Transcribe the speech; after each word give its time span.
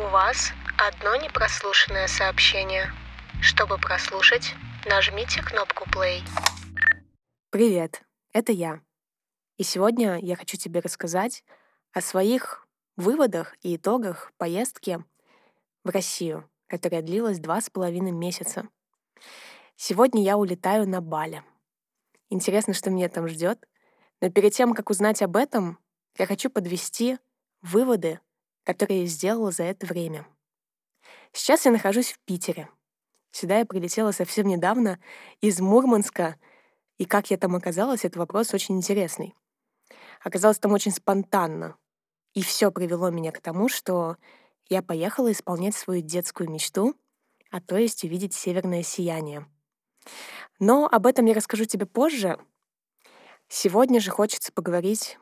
У 0.00 0.08
вас 0.08 0.52
одно 0.78 1.14
непрослушанное 1.16 2.08
сообщение. 2.08 2.90
Чтобы 3.42 3.76
прослушать, 3.76 4.54
нажмите 4.86 5.42
кнопку 5.42 5.84
play. 5.90 6.22
Привет, 7.50 8.02
это 8.32 8.50
я. 8.50 8.80
И 9.58 9.62
сегодня 9.62 10.18
я 10.18 10.36
хочу 10.36 10.56
тебе 10.56 10.80
рассказать 10.80 11.44
о 11.92 12.00
своих 12.00 12.66
выводах 12.96 13.54
и 13.60 13.76
итогах 13.76 14.32
поездки 14.38 15.04
в 15.84 15.90
Россию, 15.90 16.48
которая 16.66 17.02
длилась 17.02 17.38
два 17.38 17.60
с 17.60 17.68
половиной 17.68 18.12
месяца. 18.12 18.68
Сегодня 19.76 20.22
я 20.22 20.38
улетаю 20.38 20.88
на 20.88 21.02
Бали. 21.02 21.44
Интересно, 22.30 22.72
что 22.72 22.88
меня 22.88 23.10
там 23.10 23.28
ждет. 23.28 23.68
Но 24.22 24.30
перед 24.30 24.54
тем, 24.54 24.72
как 24.72 24.88
узнать 24.88 25.20
об 25.20 25.36
этом, 25.36 25.78
я 26.16 26.24
хочу 26.24 26.48
подвести 26.48 27.18
выводы, 27.60 28.18
которые 28.64 29.02
я 29.02 29.06
сделала 29.06 29.50
за 29.50 29.64
это 29.64 29.86
время. 29.86 30.26
Сейчас 31.32 31.64
я 31.64 31.72
нахожусь 31.72 32.12
в 32.12 32.18
Питере. 32.20 32.68
Сюда 33.32 33.58
я 33.58 33.66
прилетела 33.66 34.12
совсем 34.12 34.48
недавно 34.48 34.98
из 35.40 35.60
Мурманска, 35.60 36.36
и 36.98 37.04
как 37.04 37.30
я 37.30 37.38
там 37.38 37.54
оказалась, 37.54 38.04
это 38.04 38.18
вопрос 38.18 38.52
очень 38.52 38.76
интересный. 38.76 39.34
Оказалось 40.22 40.58
там 40.58 40.72
очень 40.72 40.92
спонтанно. 40.92 41.76
И 42.34 42.42
все 42.42 42.70
привело 42.70 43.10
меня 43.10 43.32
к 43.32 43.40
тому, 43.40 43.68
что 43.68 44.16
я 44.68 44.82
поехала 44.82 45.32
исполнять 45.32 45.74
свою 45.74 46.02
детскую 46.02 46.50
мечту, 46.50 46.94
а 47.50 47.60
то 47.60 47.76
есть 47.76 48.04
увидеть 48.04 48.34
северное 48.34 48.82
сияние. 48.82 49.46
Но 50.58 50.86
об 50.86 51.06
этом 51.06 51.26
я 51.26 51.34
расскажу 51.34 51.64
тебе 51.64 51.86
позже. 51.86 52.38
Сегодня 53.48 54.00
же 54.00 54.10
хочется 54.10 54.52
поговорить 54.52 55.18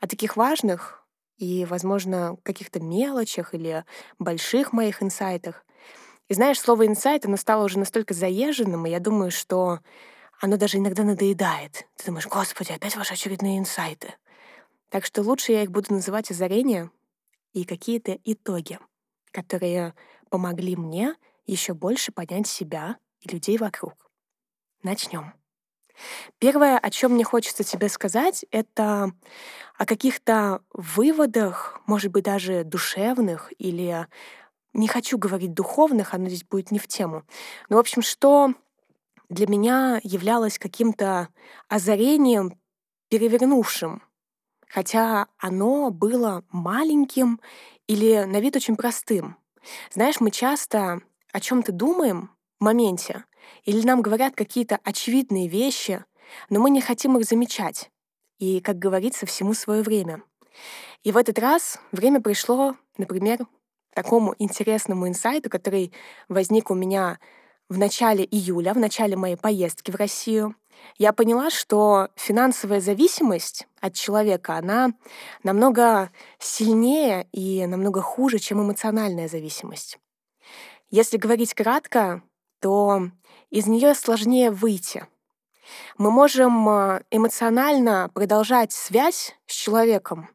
о 0.00 0.06
таких 0.06 0.36
важных 0.36 1.05
и, 1.36 1.64
возможно, 1.64 2.36
каких-то 2.42 2.80
мелочах 2.80 3.54
или 3.54 3.84
больших 4.18 4.72
моих 4.72 5.02
инсайтах. 5.02 5.64
И 6.28 6.34
знаешь, 6.34 6.60
слово 6.60 6.86
«инсайт», 6.86 7.24
оно 7.24 7.36
стало 7.36 7.64
уже 7.64 7.78
настолько 7.78 8.14
заезженным, 8.14 8.86
и 8.86 8.90
я 8.90 8.98
думаю, 8.98 9.30
что 9.30 9.80
оно 10.40 10.56
даже 10.56 10.78
иногда 10.78 11.04
надоедает. 11.04 11.86
Ты 11.96 12.06
думаешь, 12.06 12.26
господи, 12.26 12.72
опять 12.72 12.96
ваши 12.96 13.14
очередные 13.14 13.58
инсайты. 13.58 14.14
Так 14.90 15.04
что 15.04 15.22
лучше 15.22 15.52
я 15.52 15.62
их 15.62 15.70
буду 15.70 15.92
называть 15.94 16.30
озарения 16.30 16.90
и 17.52 17.64
какие-то 17.64 18.18
итоги, 18.24 18.78
которые 19.30 19.94
помогли 20.30 20.76
мне 20.76 21.14
еще 21.46 21.74
больше 21.74 22.12
понять 22.12 22.46
себя 22.46 22.96
и 23.20 23.28
людей 23.28 23.56
вокруг. 23.58 24.10
Начнем. 24.82 25.32
Первое, 26.38 26.78
о 26.78 26.90
чем 26.90 27.12
мне 27.12 27.24
хочется 27.24 27.64
тебе 27.64 27.88
сказать, 27.88 28.44
это 28.50 29.12
о 29.76 29.86
каких-то 29.86 30.62
выводах, 30.72 31.80
может 31.86 32.10
быть, 32.10 32.24
даже 32.24 32.64
душевных 32.64 33.52
или 33.58 34.06
не 34.72 34.88
хочу 34.88 35.18
говорить 35.18 35.54
духовных, 35.54 36.14
оно 36.14 36.28
здесь 36.28 36.44
будет 36.44 36.70
не 36.70 36.78
в 36.78 36.86
тему. 36.86 37.24
Но, 37.68 37.76
в 37.76 37.80
общем, 37.80 38.02
что 38.02 38.52
для 39.28 39.46
меня 39.46 40.00
являлось 40.02 40.58
каким-то 40.58 41.28
озарением, 41.68 42.58
перевернувшим, 43.08 44.02
хотя 44.68 45.26
оно 45.38 45.90
было 45.90 46.44
маленьким 46.50 47.40
или 47.86 48.24
на 48.24 48.40
вид 48.40 48.56
очень 48.56 48.76
простым. 48.76 49.36
Знаешь, 49.92 50.20
мы 50.20 50.30
часто 50.30 51.00
о 51.32 51.40
чем-то 51.40 51.72
думаем 51.72 52.30
в 52.58 52.64
моменте, 52.64 53.24
или 53.64 53.86
нам 53.86 54.02
говорят 54.02 54.34
какие-то 54.34 54.78
очевидные 54.84 55.48
вещи, 55.48 56.04
но 56.50 56.60
мы 56.60 56.70
не 56.70 56.80
хотим 56.80 57.16
их 57.18 57.24
замечать. 57.24 57.90
И, 58.38 58.60
как 58.60 58.78
говорится, 58.78 59.26
всему 59.26 59.54
свое 59.54 59.82
время. 59.82 60.22
И 61.02 61.12
в 61.12 61.16
этот 61.16 61.38
раз 61.38 61.78
время 61.92 62.20
пришло, 62.20 62.76
например, 62.98 63.46
такому 63.94 64.34
интересному 64.38 65.08
инсайту, 65.08 65.48
который 65.48 65.92
возник 66.28 66.70
у 66.70 66.74
меня 66.74 67.18
в 67.68 67.78
начале 67.78 68.24
июля, 68.24 68.74
в 68.74 68.78
начале 68.78 69.16
моей 69.16 69.36
поездки 69.36 69.90
в 69.90 69.96
Россию. 69.96 70.54
Я 70.98 71.12
поняла, 71.12 71.50
что 71.50 72.08
финансовая 72.16 72.80
зависимость 72.80 73.66
от 73.80 73.94
человека, 73.94 74.56
она 74.56 74.90
намного 75.42 76.10
сильнее 76.38 77.26
и 77.32 77.64
намного 77.66 78.02
хуже, 78.02 78.38
чем 78.38 78.62
эмоциональная 78.62 79.28
зависимость. 79.28 79.98
Если 80.90 81.16
говорить 81.16 81.54
кратко, 81.54 82.22
то 82.60 83.10
из 83.50 83.66
нее 83.66 83.94
сложнее 83.94 84.50
выйти. 84.50 85.06
Мы 85.98 86.10
можем 86.10 86.68
э, 86.68 87.02
эмоционально 87.10 88.10
продолжать 88.14 88.72
связь 88.72 89.34
с 89.46 89.52
человеком 89.54 90.28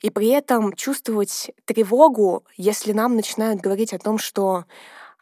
и 0.00 0.10
при 0.10 0.28
этом 0.28 0.74
чувствовать 0.74 1.52
тревогу, 1.64 2.44
если 2.56 2.92
нам 2.92 3.16
начинают 3.16 3.60
говорить 3.60 3.92
о 3.92 3.98
том, 3.98 4.18
что 4.18 4.64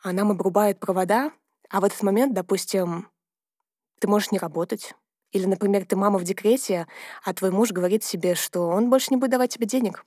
а, 0.03 0.13
нам 0.13 0.31
обрубают 0.31 0.81
провода, 0.81 1.31
а 1.69 1.81
в 1.81 1.85
этот 1.85 2.03
момент, 2.03 2.33
допустим, 2.33 3.09
ты 4.01 4.09
можешь 4.09 4.33
не 4.33 4.39
работать. 4.39 4.95
Или, 5.33 5.47
например, 5.47 5.85
ты 5.85 5.95
мама 5.95 6.19
в 6.19 6.25
декрете, 6.25 6.89
а 7.23 7.33
твой 7.35 7.51
муж 7.51 7.71
говорит 7.71 8.03
себе, 8.03 8.35
что 8.35 8.69
он 8.69 8.91
больше 8.91 9.09
не 9.11 9.17
будет 9.17 9.31
давать 9.31 9.53
тебе 9.53 9.67
денег. 9.67 10.05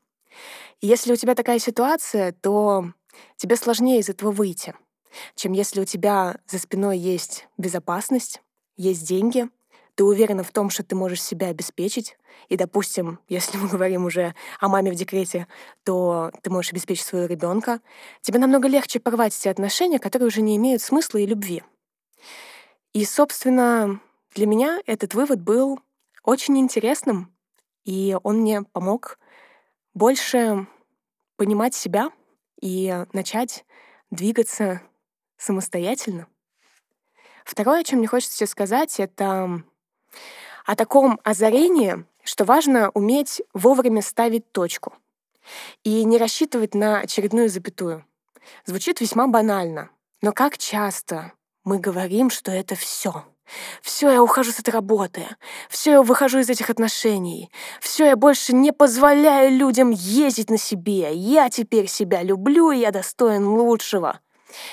И 0.81 0.87
если 0.87 1.13
у 1.13 1.15
тебя 1.15 1.35
такая 1.35 1.59
ситуация, 1.59 2.33
то 2.33 2.91
тебе 3.37 3.55
сложнее 3.55 3.99
из 3.99 4.09
этого 4.09 4.31
выйти 4.31 4.73
чем 5.35 5.53
если 5.53 5.81
у 5.81 5.85
тебя 5.85 6.37
за 6.47 6.59
спиной 6.59 6.97
есть 6.97 7.47
безопасность, 7.57 8.41
есть 8.75 9.07
деньги, 9.07 9.49
ты 9.95 10.03
уверена 10.03 10.43
в 10.43 10.51
том, 10.51 10.69
что 10.69 10.83
ты 10.83 10.95
можешь 10.95 11.21
себя 11.21 11.47
обеспечить. 11.47 12.17
И, 12.49 12.57
допустим, 12.57 13.19
если 13.27 13.57
мы 13.57 13.67
говорим 13.67 14.05
уже 14.05 14.35
о 14.59 14.67
маме 14.67 14.91
в 14.91 14.95
декрете, 14.95 15.47
то 15.83 16.31
ты 16.41 16.49
можешь 16.49 16.71
обеспечить 16.71 17.05
своего 17.05 17.27
ребенка. 17.27 17.81
Тебе 18.21 18.39
намного 18.39 18.67
легче 18.67 18.99
порвать 18.99 19.37
эти 19.37 19.47
отношения, 19.47 19.99
которые 19.99 20.27
уже 20.27 20.41
не 20.41 20.55
имеют 20.57 20.81
смысла 20.81 21.19
и 21.19 21.25
любви. 21.25 21.63
И, 22.93 23.05
собственно, 23.05 23.99
для 24.33 24.45
меня 24.45 24.79
этот 24.85 25.13
вывод 25.13 25.41
был 25.41 25.79
очень 26.23 26.57
интересным, 26.57 27.33
и 27.85 28.17
он 28.23 28.41
мне 28.41 28.63
помог 28.63 29.19
больше 29.93 30.67
понимать 31.35 31.75
себя 31.75 32.11
и 32.61 33.05
начать 33.13 33.65
двигаться 34.09 34.81
самостоятельно. 35.43 36.27
Второе, 37.45 37.81
о 37.81 37.83
чем 37.83 37.99
мне 37.99 38.07
хочется 38.07 38.37
тебе 38.37 38.47
сказать, 38.47 38.99
это 38.99 39.63
о 40.65 40.75
таком 40.75 41.19
озарении, 41.23 42.05
что 42.23 42.45
важно 42.45 42.89
уметь 42.91 43.41
вовремя 43.53 44.01
ставить 44.01 44.51
точку 44.51 44.93
и 45.83 46.05
не 46.05 46.17
рассчитывать 46.17 46.73
на 46.73 46.99
очередную 46.99 47.49
запятую. 47.49 48.05
Звучит 48.65 49.01
весьма 49.01 49.27
банально, 49.27 49.89
но 50.21 50.31
как 50.31 50.57
часто 50.57 51.33
мы 51.65 51.79
говорим, 51.79 52.29
что 52.29 52.51
это 52.51 52.75
все. 52.75 53.25
Все, 53.81 54.09
я 54.09 54.23
ухожу 54.23 54.51
с 54.51 54.59
этой 54.59 54.69
работы. 54.69 55.27
Все, 55.69 55.91
я 55.91 56.01
выхожу 56.01 56.39
из 56.39 56.49
этих 56.49 56.69
отношений. 56.69 57.51
Все, 57.81 58.05
я 58.05 58.15
больше 58.15 58.53
не 58.53 58.71
позволяю 58.71 59.51
людям 59.51 59.91
ездить 59.91 60.49
на 60.49 60.57
себе. 60.57 61.13
Я 61.13 61.49
теперь 61.49 61.87
себя 61.87 62.23
люблю, 62.23 62.71
и 62.71 62.79
я 62.79 62.91
достоин 62.91 63.45
лучшего. 63.45 64.21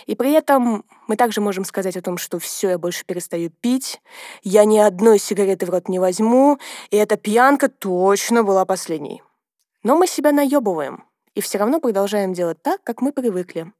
И 0.06 0.14
при 0.14 0.32
этом 0.32 0.84
мы 1.06 1.16
также 1.16 1.40
можем 1.40 1.64
сказать 1.64 1.96
о 1.96 2.02
том, 2.02 2.18
что 2.18 2.38
все, 2.38 2.70
я 2.70 2.78
больше 2.78 3.04
перестаю 3.04 3.50
пить, 3.50 4.00
я 4.42 4.64
ни 4.64 4.78
одной 4.78 5.18
сигареты 5.18 5.66
в 5.66 5.70
рот 5.70 5.88
не 5.88 5.98
возьму, 5.98 6.58
и 6.90 6.96
эта 6.96 7.16
пьянка 7.16 7.68
точно 7.68 8.42
была 8.42 8.64
последней. 8.64 9.22
Но 9.82 9.96
мы 9.96 10.06
себя 10.06 10.32
наебываем 10.32 11.04
и 11.34 11.40
все 11.40 11.58
равно 11.58 11.80
продолжаем 11.80 12.32
делать 12.32 12.62
так, 12.62 12.82
как 12.82 13.00
мы 13.00 13.12
привыкли. 13.12 13.72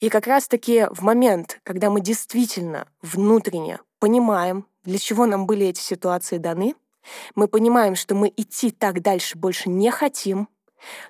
И 0.00 0.08
как 0.08 0.26
раз-таки 0.26 0.86
в 0.90 1.02
момент, 1.02 1.60
когда 1.62 1.90
мы 1.90 2.00
действительно 2.00 2.86
внутренне 3.02 3.80
понимаем, 3.98 4.66
для 4.84 4.98
чего 4.98 5.26
нам 5.26 5.46
были 5.46 5.66
эти 5.66 5.80
ситуации 5.80 6.38
даны, 6.38 6.74
мы 7.34 7.48
понимаем, 7.48 7.94
что 7.94 8.14
мы 8.14 8.32
идти 8.36 8.70
так 8.70 9.00
дальше 9.02 9.38
больше 9.38 9.68
не 9.68 9.90
хотим, 9.90 10.48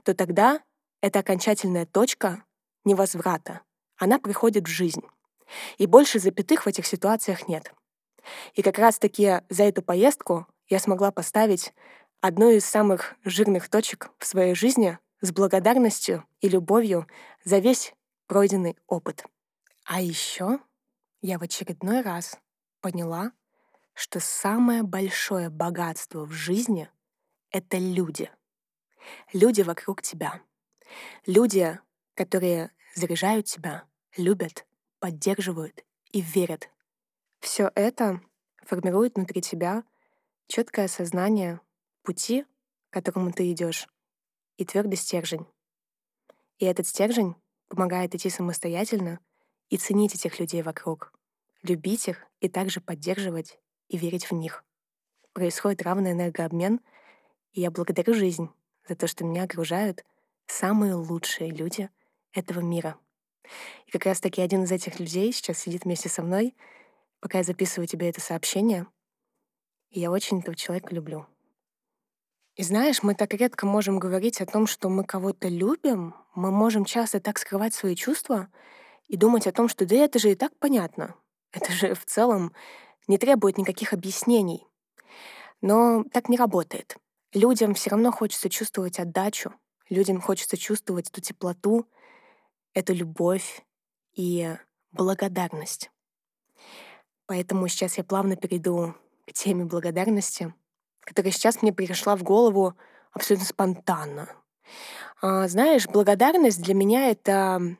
то 0.05 0.15
тогда 0.15 0.61
это 1.01 1.19
окончательная 1.21 1.87
точка 1.87 2.45
невозврата 2.85 3.61
она 3.99 4.19
приходит 4.19 4.67
в 4.67 4.71
жизнь. 4.71 5.03
И 5.77 5.87
больше 5.87 6.19
запятых 6.19 6.65
в 6.65 6.67
этих 6.69 6.87
ситуациях 6.87 7.49
нет. 7.49 7.73
И 8.55 8.63
как 8.63 8.79
раз-таки 8.79 9.43
за 9.49 9.65
эту 9.65 9.83
поездку 9.83 10.47
я 10.69 10.79
смогла 10.79 11.11
поставить 11.11 11.73
одну 12.21 12.51
из 12.51 12.65
самых 12.65 13.15
жирных 13.25 13.69
точек 13.69 14.11
в 14.19 14.27
своей 14.27 14.55
жизни 14.55 14.99
с 15.21 15.33
благодарностью 15.33 16.25
и 16.41 16.49
любовью 16.49 17.07
за 17.45 17.59
весь 17.59 17.95
пройденный 18.27 18.77
опыт. 18.87 19.25
А 19.85 20.01
еще 20.01 20.59
я 21.23 21.39
в 21.39 21.43
очередной 21.43 22.03
раз 22.03 22.39
поняла, 22.81 23.33
что 23.95 24.21
самое 24.21 24.83
большое 24.83 25.49
богатство 25.49 26.25
в 26.25 26.33
жизни— 26.33 26.89
это 27.51 27.79
люди. 27.79 28.31
Люди 29.33 29.63
вокруг 29.63 30.03
тебя. 30.03 30.41
Люди, 31.27 31.79
которые 32.15 32.71
заряжают 32.95 33.47
тебя, 33.47 33.85
любят, 34.17 34.67
поддерживают 34.99 35.85
и 36.13 36.21
верят. 36.21 36.69
Все 37.41 37.71
это 37.75 38.21
формирует 38.65 39.15
внутри 39.17 39.41
тебя 39.41 39.85
четкое 40.47 40.87
осознание 40.87 41.61
пути, 42.03 42.45
к 42.91 42.93
которому 42.93 43.33
ты 43.33 43.51
идешь, 43.53 43.89
и 44.57 44.65
твердый 44.65 44.97
стержень. 44.97 45.47
И 46.59 46.65
этот 46.65 46.87
стержень 46.87 47.37
помогает 47.69 48.15
идти 48.15 48.31
самостоятельно 48.31 49.21
и 49.69 49.77
ценить 49.77 50.15
этих 50.15 50.41
людей 50.41 50.63
вокруг, 50.63 51.13
любить 51.63 52.09
их 52.09 52.27
и 52.41 52.49
также 52.49 52.81
поддерживать 52.81 53.59
и 53.89 53.97
верить 53.97 54.31
в 54.31 54.33
них. 54.33 54.65
Происходит 55.33 55.83
равный 55.83 56.13
энергообмен, 56.13 56.81
и 57.53 57.61
я 57.61 57.71
благодарю 57.71 58.15
жизнь 58.15 58.51
за 58.89 58.97
то, 58.97 59.07
что 59.07 59.25
меня 59.25 59.45
окружают 59.45 60.05
самые 60.47 60.95
лучшие 60.95 61.51
люди 61.51 61.91
этого 62.39 62.61
мира. 62.61 62.97
И 63.87 63.91
как 63.91 64.05
раз-таки 64.05 64.43
один 64.43 64.65
из 64.65 64.73
этих 64.73 65.01
людей 65.01 65.33
сейчас 65.33 65.59
сидит 65.59 65.85
вместе 65.85 66.09
со 66.09 66.23
мной, 66.23 66.55
пока 67.21 67.39
я 67.39 67.45
записываю 67.45 67.87
тебе 67.87 68.09
это 68.09 68.21
сообщение. 68.21 68.87
И 69.91 70.01
я 70.01 70.11
очень 70.11 70.41
этого 70.41 70.55
человека 70.55 70.95
люблю. 70.95 71.27
И 72.57 72.63
знаешь, 72.63 73.03
мы 73.03 73.15
так 73.15 73.35
редко 73.35 73.67
можем 73.67 73.99
говорить 73.99 74.41
о 74.41 74.47
том, 74.47 74.67
что 74.67 74.89
мы 74.89 75.05
кого-то 75.05 75.49
любим. 75.49 76.15
Мы 76.35 76.51
можем 76.51 76.85
часто 76.85 77.21
так 77.21 77.39
скрывать 77.39 77.73
свои 77.73 77.95
чувства 77.95 78.49
и 79.07 79.17
думать 79.17 79.47
о 79.47 79.53
том, 79.53 79.69
что 79.69 79.87
да 79.87 79.95
это 79.95 80.19
же 80.19 80.33
и 80.33 80.35
так 80.35 80.53
понятно. 80.59 81.15
Это 81.53 81.73
же 81.73 81.95
в 81.95 82.05
целом 82.05 82.53
не 83.07 83.17
требует 83.17 83.59
никаких 83.59 83.93
объяснений. 83.93 84.67
Но 85.61 86.05
так 86.13 86.29
не 86.29 86.37
работает. 86.37 86.97
Людям 87.33 87.75
все 87.75 87.91
равно 87.91 88.11
хочется 88.11 88.51
чувствовать 88.51 88.99
отдачу, 88.99 89.53
людям 89.89 90.21
хочется 90.21 90.57
чувствовать 90.57 91.11
эту 91.11 91.21
теплоту, 91.21 91.87
эту 92.79 92.95
любовь 92.95 93.63
и 94.15 94.55
благодарность. 94.93 95.91
Поэтому 97.27 97.69
сейчас 97.69 97.99
я 97.99 98.05
плавно 98.05 98.37
перейду 98.37 98.95
к 99.27 99.33
теме 99.33 99.65
благодарности, 99.65 100.55
которая 101.01 101.33
сейчас 101.33 101.63
мне 101.63 101.73
пришла 101.73 102.17
в 102.17 102.23
голову 102.23 102.75
абсолютно 103.13 103.47
спонтанно. 103.47 104.29
А, 105.21 105.49
знаешь, 105.49 105.87
благодарность 105.87 106.63
для 106.63 106.75
меня— 106.75 107.11
это 107.11 107.77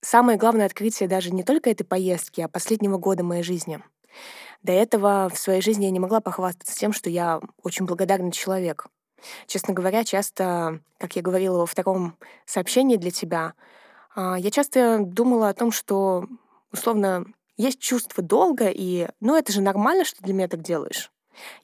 самое 0.00 0.38
главное 0.38 0.66
открытие 0.66 1.08
даже 1.08 1.30
не 1.30 1.44
только 1.44 1.70
этой 1.70 1.84
поездки, 1.84 2.40
а 2.40 2.48
последнего 2.48 2.98
года 2.98 3.22
моей 3.22 3.42
жизни— 3.42 3.82
до 4.62 4.72
этого 4.72 5.28
в 5.28 5.38
своей 5.38 5.60
жизни 5.60 5.84
я 5.84 5.90
не 5.90 6.00
могла 6.00 6.20
похвастаться 6.20 6.74
тем, 6.74 6.92
что 6.92 7.10
я 7.10 7.40
очень 7.62 7.84
благодарный 7.84 8.32
человек. 8.32 8.86
Честно 9.46 9.74
говоря, 9.74 10.04
часто, 10.04 10.80
как 10.98 11.16
я 11.16 11.22
говорила 11.22 11.58
во 11.58 11.66
втором 11.66 12.16
сообщении 12.46 12.96
для 12.96 13.10
тебя, 13.10 13.54
я 14.16 14.50
часто 14.50 15.00
думала 15.00 15.48
о 15.48 15.54
том, 15.54 15.72
что, 15.72 16.26
условно, 16.72 17.24
есть 17.56 17.80
чувство 17.80 18.22
долга, 18.22 18.68
и, 18.68 19.08
ну, 19.20 19.36
это 19.36 19.52
же 19.52 19.60
нормально, 19.60 20.04
что 20.04 20.22
для 20.22 20.34
меня 20.34 20.48
так 20.48 20.62
делаешь. 20.62 21.10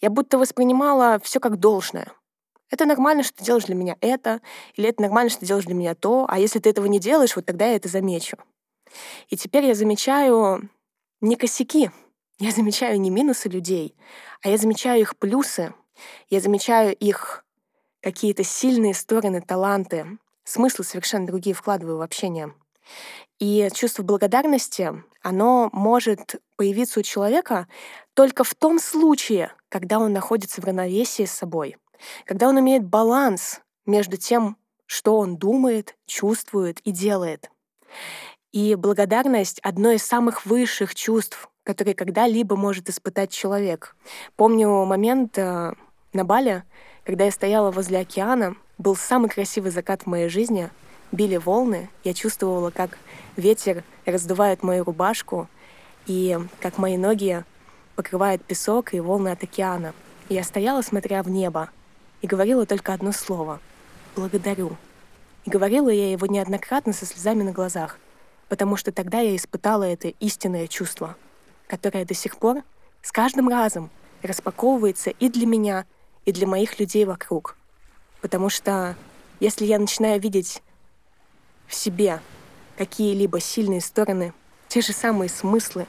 Я 0.01 0.11
будто 0.11 0.39
воспринимала 0.39 1.19
все 1.23 1.41
как 1.41 1.59
должное. 1.59 2.13
Это 2.71 2.85
нормально, 2.85 3.23
что 3.23 3.37
ты 3.39 3.45
делаешь 3.45 3.65
для 3.65 3.75
меня 3.75 3.97
это, 4.01 4.41
или 4.75 4.89
это 4.89 5.03
нормально, 5.03 5.31
что 5.31 5.41
ты 5.41 5.47
делаешь 5.47 5.67
для 5.67 5.75
меня 5.75 5.95
то, 5.95 6.27
а 6.29 6.39
если 6.39 6.61
ты 6.61 6.71
этого 6.71 6.87
не 6.87 7.01
делаешь, 7.01 7.35
вот 7.35 7.47
тогда 7.47 7.67
я 7.67 7.77
это 7.77 7.89
замечу. 7.89 8.37
И 9.29 9.37
теперь 9.37 9.65
я 9.65 9.75
замечаю 9.75 10.71
не 11.21 11.37
косяки, 11.37 11.91
я 12.39 12.53
замечаю 12.53 13.01
не 13.01 13.11
минусы 13.11 13.49
людей, 13.49 13.97
а 14.43 14.49
я 14.49 14.57
замечаю 14.57 15.01
их 15.01 15.17
плюсы, 15.17 15.75
я 16.29 16.41
замечаю 16.41 16.95
их 16.95 17.45
какие-то 18.01 18.45
сильные 18.45 18.95
стороны, 18.95 19.43
таланты, 19.43 20.19
смыслы 20.45 20.85
совершенно 20.85 21.27
другие 21.27 21.55
вкладываю 21.55 21.99
в 21.99 22.03
общение. 22.03 22.53
И 23.39 23.69
чувство 23.75 24.03
благодарности, 24.03 24.93
оно 25.23 25.71
может 25.73 26.37
появиться 26.57 27.01
у 27.01 27.03
человека 27.03 27.69
только 28.15 28.45
в 28.45 28.55
том 28.55 28.79
случае, 28.79 29.53
когда 29.69 29.99
он 29.99 30.13
находится 30.13 30.61
в 30.61 30.65
равновесии 30.65 31.25
с 31.25 31.33
собой, 31.33 31.77
когда 32.25 32.49
он 32.49 32.59
имеет 32.61 32.85
баланс 32.85 33.61
между 33.87 34.17
тем, 34.17 34.57
что 34.87 35.17
он 35.19 35.37
думает, 35.37 35.97
чувствует 36.07 36.81
и 36.81 36.91
делает. 36.91 37.51
И 38.53 38.75
благодарность— 38.75 39.61
одно 39.63 39.93
из 39.93 40.03
самых 40.03 40.45
высших 40.45 40.95
чувств, 40.95 41.49
которые 41.63 41.95
когда-либо 41.95 42.57
может 42.57 42.89
испытать 42.89 43.31
человек. 43.31 43.95
Помню 44.35 44.85
момент 44.85 45.39
э, 45.39 45.73
на 46.13 46.25
Бале, 46.25 46.65
когда 47.05 47.25
я 47.25 47.31
стояла 47.31 47.71
возле 47.71 47.99
океана, 47.99 48.57
был 48.79 48.97
самый 48.97 49.29
красивый 49.29 49.71
закат 49.71 50.03
в 50.03 50.07
моей 50.07 50.29
жизни, 50.29 50.71
били 51.13 51.37
волны, 51.37 51.91
я 52.05 52.15
чувствовала, 52.15 52.71
как 52.71 52.99
ветер 53.37 53.85
раздувает 54.07 54.63
мою 54.63 54.85
рубашку, 54.85 55.49
и 56.07 56.39
как 56.61 56.79
мои 56.79 56.97
ноги 56.97 57.45
покрывает 57.95 58.45
песок 58.45 58.95
и 58.95 59.01
волны 59.01 59.29
от 59.29 59.43
океана. 59.43 59.93
Я 60.29 60.45
стояла, 60.45 60.83
смотря 60.83 61.23
в 61.23 61.29
небо, 61.29 61.71
и 62.23 62.27
говорила 62.27 62.67
только 62.67 62.93
одно 62.93 63.13
слово— 63.13 63.61
«благодарю». 64.17 64.77
И 65.45 65.51
говорила 65.51 65.89
я 65.89 66.13
его 66.13 66.27
неоднократно 66.27 66.93
со 66.93 67.07
слезами 67.07 67.43
на 67.43 67.53
глазах, 67.53 67.99
потому 68.49 68.77
что 68.77 68.93
тогда 68.93 69.21
я 69.21 69.35
испытала 69.35 69.85
это 69.85 70.09
истинное 70.09 70.67
чувство— 70.67 71.17
которая 71.71 72.05
до 72.05 72.15
сих 72.15 72.37
пор 72.37 72.63
с 73.01 73.13
каждым 73.13 73.49
разом 73.49 73.91
распаковывается 74.23 75.11
и 75.11 75.29
для 75.29 75.47
меня, 75.47 75.87
и 76.31 76.33
для 76.33 76.47
моих 76.47 76.79
людей 76.79 77.05
вокруг. 77.05 77.57
Потому 78.21 78.51
что 78.51 78.97
если 79.41 79.65
я 79.65 79.81
начинаю 79.81 80.21
видеть 80.21 80.63
в 81.67 81.75
себе 81.75 82.21
какие-либо 82.79 83.41
сильные 83.41 83.81
стороны, 83.81 84.33
те 84.69 84.81
же 84.81 84.93
самые 84.93 85.29
смыслы, 85.29 85.89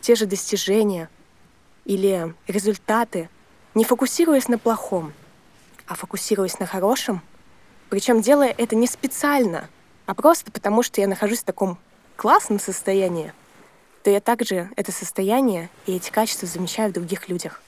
те 0.00 0.14
же 0.14 0.26
достижения 0.26 1.10
или 1.84 2.32
результаты, 2.46 3.28
не 3.74 3.84
фокусируясь 3.84 4.46
на 4.46 4.56
плохом, 4.56 5.12
а 5.88 5.96
фокусируясь 5.96 6.60
на 6.60 6.66
хорошем, 6.66 7.20
причем 7.90 8.22
делая 8.22 8.54
это 8.56 8.76
не 8.76 8.86
специально, 8.86 9.68
а 10.06 10.14
просто 10.14 10.52
потому, 10.52 10.84
что 10.84 11.00
я 11.00 11.08
нахожусь 11.08 11.40
в 11.40 11.44
таком 11.44 11.76
классном 12.14 12.60
состоянии, 12.60 13.32
то 14.04 14.10
я 14.10 14.20
также 14.20 14.70
это 14.76 14.92
состояние 14.92 15.70
и 15.86 15.96
эти 15.96 16.10
качества 16.10 16.46
замечаю 16.46 16.90
в 16.90 16.94
других 16.94 17.28
людях. 17.28 17.60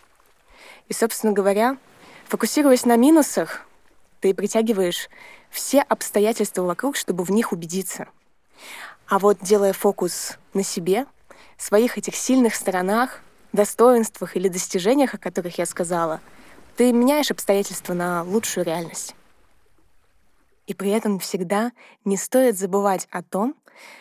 И, 0.88 0.92
собственно 0.92 1.32
говоря, 1.32 1.76
фокусируясь 2.34 2.84
на 2.84 2.96
минусах, 2.96 3.60
ты 4.18 4.34
притягиваешь 4.34 5.08
все 5.50 5.82
обстоятельства 5.82 6.62
вокруг, 6.62 6.96
чтобы 6.96 7.22
в 7.22 7.30
них 7.30 7.52
убедиться. 7.52 8.08
А 9.06 9.20
вот 9.20 9.38
делая 9.40 9.72
фокус 9.72 10.36
на 10.52 10.64
себе, 10.64 11.06
своих 11.56 11.96
этих 11.96 12.16
сильных 12.16 12.56
сторонах, 12.56 13.20
достоинствах 13.52 14.34
или 14.34 14.48
достижениях, 14.48 15.14
о 15.14 15.18
которых 15.18 15.58
я 15.58 15.64
сказала, 15.64 16.20
ты 16.76 16.92
меняешь 16.92 17.30
обстоятельства 17.30 17.94
на 17.94 18.24
лучшую 18.24 18.64
реальность. 18.66 19.14
И 20.66 20.74
при 20.74 20.90
этом 20.90 21.20
всегда 21.20 21.70
не 22.04 22.16
стоит 22.16 22.58
забывать 22.58 23.06
о 23.12 23.22
том, 23.22 23.54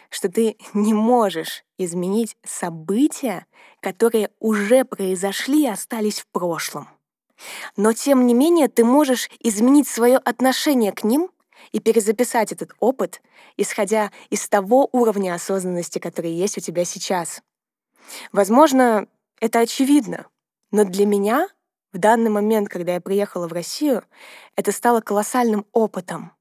что 0.09 0.27
ты 0.27 0.57
не 0.73 0.95
можешь 0.95 1.63
изменить 1.77 2.35
события, 2.43 3.45
которые 3.79 4.31
уже 4.39 4.85
произошли 4.85 5.65
и 5.65 5.69
остались 5.69 6.21
в 6.21 6.25
прошлом. 6.25 6.89
Но 7.75 7.93
тем 7.93 8.25
не 8.27 8.33
менее 8.33 8.67
ты 8.67 8.83
можешь 8.83 9.29
изменить 9.39 9.87
свое 9.87 10.17
отношение 10.17 10.91
к 10.91 11.03
ним 11.03 11.29
и 11.71 11.79
перезаписать 11.79 12.51
этот 12.51 12.73
опыт, 12.79 13.21
исходя 13.57 14.11
из 14.29 14.47
того 14.47 14.89
уровня 14.91 15.33
осознанности, 15.33 15.99
который 15.99 16.31
есть 16.31 16.57
у 16.57 16.61
тебя 16.61 16.85
сейчас. 16.85 17.41
Возможно, 18.31 19.07
это 19.39 19.59
очевидно, 19.59 20.27
но 20.71 20.83
для 20.83 21.05
меня 21.05 21.47
в 21.93 21.99
данный 21.99 22.29
момент, 22.29 22.69
когда 22.69 22.95
я 22.95 23.01
приехала 23.01 23.47
в 23.47 23.53
Россию, 23.53 24.03
это 24.55 24.71
стало 24.71 25.01
колоссальным 25.01 25.65
опытом. 25.71 26.31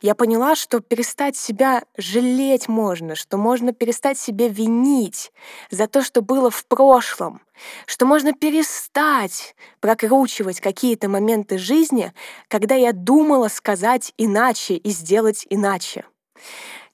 Я 0.00 0.14
поняла, 0.14 0.54
что 0.54 0.80
перестать 0.80 1.36
себя 1.36 1.84
жалеть 1.96 2.68
можно, 2.68 3.14
что 3.14 3.36
можно 3.36 3.72
перестать 3.72 4.18
себя 4.18 4.48
винить 4.48 5.32
за 5.70 5.86
то, 5.86 6.02
что 6.02 6.22
было 6.22 6.50
в 6.50 6.66
прошлом, 6.66 7.40
что 7.86 8.06
можно 8.06 8.32
перестать 8.32 9.54
прокручивать 9.80 10.60
какие-то 10.60 11.08
моменты 11.08 11.58
жизни, 11.58 12.12
когда 12.48 12.74
я 12.74 12.92
думала 12.92 13.48
сказать 13.48 14.12
иначе 14.16 14.74
и 14.74 14.90
сделать 14.90 15.46
иначе. 15.50 16.04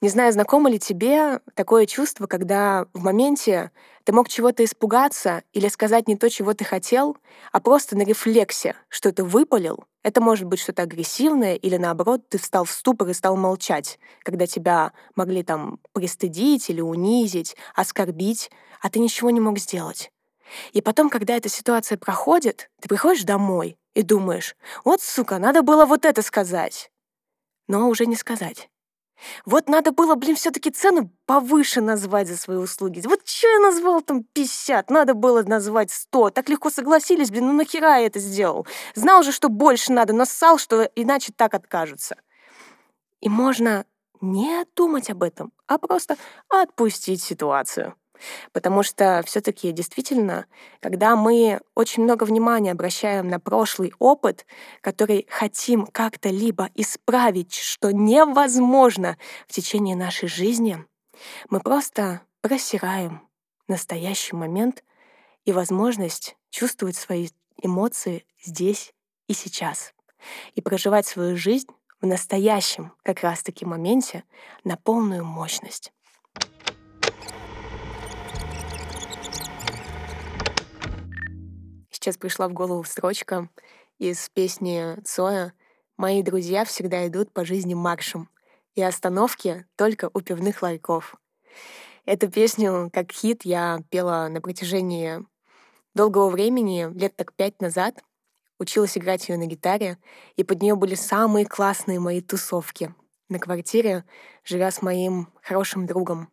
Не 0.02 0.08
знаю, 0.08 0.32
знакомо 0.32 0.68
ли 0.68 0.80
тебе 0.80 1.38
такое 1.54 1.86
чувство, 1.86 2.26
когда 2.26 2.86
в 2.92 3.04
моменте 3.04 3.70
ты 4.02 4.12
мог 4.12 4.28
чего-то 4.28 4.64
испугаться 4.64 5.44
или 5.52 5.68
сказать 5.68 6.08
не 6.08 6.16
то, 6.16 6.28
чего 6.28 6.54
ты 6.54 6.64
хотел, 6.64 7.16
а 7.52 7.60
просто 7.60 7.96
на 7.96 8.02
рефлексе 8.02 8.74
что-то 8.88 9.22
выпалил. 9.22 9.84
Это 10.02 10.20
может 10.20 10.46
быть 10.46 10.58
что-то 10.58 10.82
агрессивное 10.82 11.54
или 11.54 11.76
наоборот 11.76 12.28
ты 12.28 12.38
встал 12.38 12.64
в 12.64 12.72
ступор 12.72 13.10
и 13.10 13.12
стал 13.12 13.36
молчать, 13.36 14.00
когда 14.24 14.48
тебя 14.48 14.90
могли 15.14 15.44
там 15.44 15.78
пристыдить 15.92 16.68
или 16.68 16.80
унизить, 16.80 17.56
оскорбить, 17.76 18.50
а 18.80 18.90
ты 18.90 18.98
ничего 18.98 19.30
не 19.30 19.38
мог 19.38 19.60
сделать. 19.60 20.10
И 20.72 20.82
потом, 20.82 21.10
когда 21.10 21.36
эта 21.36 21.48
ситуация 21.48 21.96
проходит, 21.96 22.70
ты 22.80 22.88
приходишь 22.88 23.22
домой 23.22 23.78
и 23.94 24.02
думаешь, 24.02 24.56
вот, 24.84 25.00
сука, 25.00 25.38
надо 25.38 25.62
было 25.62 25.86
вот 25.86 26.04
это 26.04 26.22
сказать. 26.22 26.90
Но 27.68 27.88
уже 27.88 28.06
не 28.06 28.16
сказать. 28.16 28.68
Вот 29.44 29.68
надо 29.68 29.92
было, 29.92 30.14
блин, 30.14 30.36
все-таки 30.36 30.70
цену 30.70 31.10
повыше 31.26 31.80
назвать 31.80 32.28
за 32.28 32.36
свои 32.36 32.56
услуги. 32.56 33.02
Вот 33.04 33.26
что 33.26 33.48
я 33.48 33.58
назвал 33.60 34.02
там 34.02 34.24
50, 34.24 34.90
надо 34.90 35.14
было 35.14 35.42
назвать 35.42 35.90
100. 35.90 36.30
Так 36.30 36.48
легко 36.48 36.70
согласились, 36.70 37.30
блин, 37.30 37.46
ну 37.46 37.52
нахера 37.52 37.98
я 37.98 38.06
это 38.06 38.18
сделал? 38.18 38.66
Знал 38.94 39.22
же, 39.22 39.32
что 39.32 39.48
больше 39.48 39.92
надо, 39.92 40.12
но 40.12 40.24
ссал, 40.24 40.58
что 40.58 40.82
иначе 40.94 41.32
так 41.34 41.54
откажутся. 41.54 42.16
И 43.20 43.28
можно 43.28 43.84
не 44.20 44.64
думать 44.76 45.10
об 45.10 45.22
этом, 45.22 45.52
а 45.66 45.78
просто 45.78 46.16
отпустить 46.48 47.22
ситуацию. 47.22 47.94
Потому 48.52 48.82
что 48.82 49.22
все-таки 49.26 49.72
действительно, 49.72 50.46
когда 50.80 51.16
мы 51.16 51.60
очень 51.74 52.02
много 52.02 52.24
внимания 52.24 52.72
обращаем 52.72 53.28
на 53.28 53.40
прошлый 53.40 53.92
опыт, 53.98 54.46
который 54.80 55.26
хотим 55.30 55.86
как-то 55.86 56.28
либо 56.28 56.68
исправить, 56.74 57.54
что 57.54 57.92
невозможно 57.92 59.16
в 59.48 59.52
течение 59.52 59.96
нашей 59.96 60.28
жизни, 60.28 60.84
мы 61.50 61.60
просто 61.60 62.22
просираем 62.40 63.22
настоящий 63.68 64.36
момент 64.36 64.82
и 65.44 65.52
возможность 65.52 66.36
чувствовать 66.50 66.96
свои 66.96 67.28
эмоции 67.62 68.24
здесь 68.42 68.92
и 69.28 69.34
сейчас 69.34 69.94
и 70.54 70.60
проживать 70.60 71.06
свою 71.06 71.36
жизнь 71.36 71.68
в 72.00 72.06
настоящем 72.06 72.92
как 73.02 73.20
раз-таки 73.20 73.64
моменте 73.64 74.24
на 74.64 74.76
полную 74.76 75.24
мощность. 75.24 75.92
Сейчас 82.02 82.16
пришла 82.16 82.48
в 82.48 82.52
голову 82.52 82.82
строчка 82.82 83.48
из 84.00 84.28
песни 84.30 85.00
Цоя 85.04 85.52
«Мои 85.96 86.24
друзья 86.24 86.64
всегда 86.64 87.06
идут 87.06 87.32
по 87.32 87.44
жизни 87.44 87.74
маршем, 87.74 88.28
и 88.74 88.82
остановки 88.82 89.66
только 89.76 90.10
у 90.12 90.20
пивных 90.20 90.62
ларьков». 90.62 91.14
Эту 92.04 92.28
песню 92.28 92.90
как 92.92 93.12
хит 93.12 93.44
я 93.44 93.84
пела 93.88 94.26
на 94.28 94.40
протяжении 94.40 95.24
долгого 95.94 96.28
времени, 96.28 96.92
лет 96.92 97.14
так 97.14 97.34
пять 97.34 97.60
назад, 97.60 98.02
училась 98.58 98.98
играть 98.98 99.28
ее 99.28 99.38
на 99.38 99.46
гитаре, 99.46 99.96
и 100.34 100.42
под 100.42 100.60
нее 100.60 100.74
были 100.74 100.96
самые 100.96 101.46
классные 101.46 102.00
мои 102.00 102.20
тусовки 102.20 102.92
на 103.28 103.38
квартире, 103.38 104.04
живя 104.42 104.72
с 104.72 104.82
моим 104.82 105.28
хорошим 105.40 105.86
другом. 105.86 106.30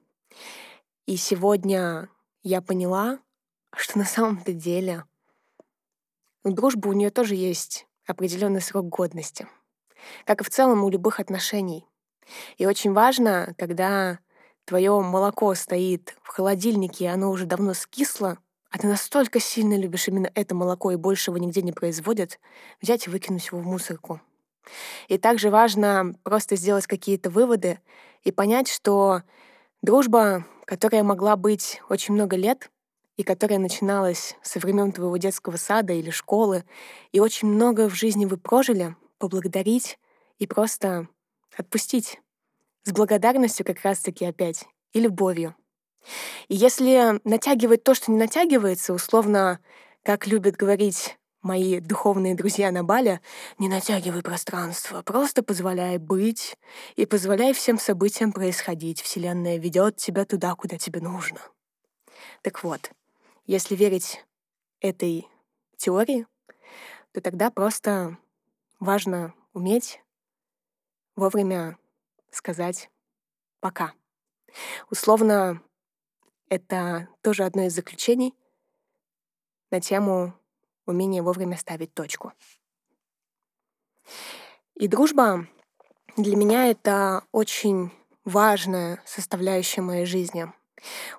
И 1.05 1.15
сегодня 1.15 2.09
я 2.41 2.59
поняла, 2.63 3.19
что 3.75 3.99
на 3.99 4.05
самом-то 4.05 4.51
деле 4.51 5.03
у 6.43 6.51
дружбы 6.51 6.89
у 6.89 6.93
нее 6.93 7.09
тоже 7.09 7.35
есть 7.35 7.87
определенный 8.07 8.61
срок 8.61 8.87
годности, 8.87 9.47
как 10.25 10.41
и 10.41 10.43
в 10.43 10.49
целом 10.49 10.83
у 10.83 10.89
любых 10.89 11.19
отношений. 11.19 11.85
И 12.57 12.65
очень 12.65 12.93
важно, 12.93 13.53
когда 13.57 14.19
твое 14.65 14.99
молоко 15.01 15.53
стоит 15.55 16.15
в 16.21 16.27
холодильнике, 16.27 17.05
и 17.05 17.07
оно 17.07 17.31
уже 17.31 17.45
давно 17.45 17.73
скисло, 17.73 18.37
а 18.71 18.77
ты 18.77 18.87
настолько 18.87 19.39
сильно 19.39 19.75
любишь 19.75 20.07
именно 20.07 20.29
это 20.35 20.53
молоко 20.53 20.91
и 20.91 20.95
больше 20.95 21.31
его 21.31 21.39
нигде 21.39 21.61
не 21.61 21.71
производят, 21.71 22.39
взять 22.81 23.07
и 23.07 23.09
выкинуть 23.09 23.47
его 23.47 23.59
в 23.59 23.65
мусорку. 23.65 24.21
И 25.07 25.17
также 25.17 25.49
важно 25.49 26.13
просто 26.23 26.55
сделать 26.55 26.85
какие-то 26.85 27.31
выводы 27.31 27.79
и 28.23 28.31
понять, 28.31 28.67
что 28.67 29.23
дружба, 29.81 30.45
которая 30.65 31.03
могла 31.03 31.35
быть 31.35 31.81
очень 31.89 32.13
много 32.13 32.35
лет, 32.35 32.69
и 33.19 33.23
которая 33.23 33.59
начиналась 33.59 34.37
со 34.41 34.59
времен 34.59 34.93
твоего 34.93 35.17
детского 35.17 35.57
сада 35.57 35.91
или 35.91 36.09
школы, 36.09 36.63
и 37.11 37.19
очень 37.19 37.49
много 37.49 37.89
в 37.89 37.93
жизни 37.93 38.23
вы 38.23 38.37
прожили, 38.37 38.95
поблагодарить 39.17 39.99
и 40.37 40.47
просто 40.47 41.09
отпустить. 41.57 42.21
С 42.83 42.93
благодарностью 42.93 43.65
как 43.65 43.81
раз-таки 43.81 44.23
опять 44.23 44.65
и 44.93 45.01
любовью. 45.01 45.53
И 46.47 46.55
если 46.55 47.19
натягивать 47.25 47.83
то, 47.83 47.93
что 47.93 48.09
не 48.09 48.17
натягивается, 48.17 48.93
условно, 48.93 49.59
как 50.03 50.25
любят 50.25 50.55
говорить 50.55 51.17
мои 51.41 51.81
духовные 51.81 52.35
друзья 52.35 52.71
на 52.71 52.85
Бале, 52.85 53.19
не 53.57 53.67
натягивай 53.67 54.21
пространство, 54.21 55.01
просто 55.01 55.43
позволяй 55.43 55.97
быть 55.97 56.55
и 56.95 57.05
позволяй 57.05 57.51
всем 57.51 57.79
событиям 57.79 58.31
происходить. 58.31 59.01
Вселенная 59.01 59.57
ведет 59.57 59.97
тебя 59.97 60.23
туда, 60.23 60.55
куда 60.55 60.77
тебе 60.77 61.01
нужно. 61.01 61.41
Так 62.41 62.63
вот, 62.63 62.91
если 63.49 63.75
верить 63.75 64.23
этой 64.79 65.27
теории, 65.75 66.27
то 67.13 67.19
тогда 67.19 67.49
просто 67.49 68.15
важно 68.79 69.33
уметь 69.53 70.03
вовремя 71.15 71.79
сказать 72.29 72.91
«пока». 73.59 73.93
Условно, 74.91 75.63
это 76.47 77.07
тоже 77.23 77.43
одно 77.43 77.63
из 77.63 77.73
заключений 77.73 78.35
на 79.71 79.81
тему 79.81 80.35
умения 80.85 81.23
вовремя 81.23 81.57
ставить 81.57 81.91
точку. 81.95 82.33
И 84.75 84.87
дружба 84.87 85.47
для 86.17 86.35
меня 86.35 86.67
это 86.67 87.23
очень 87.31 87.91
важная 88.25 89.01
составляющая 89.07 89.81
моей 89.81 90.05
жизни. 90.05 90.53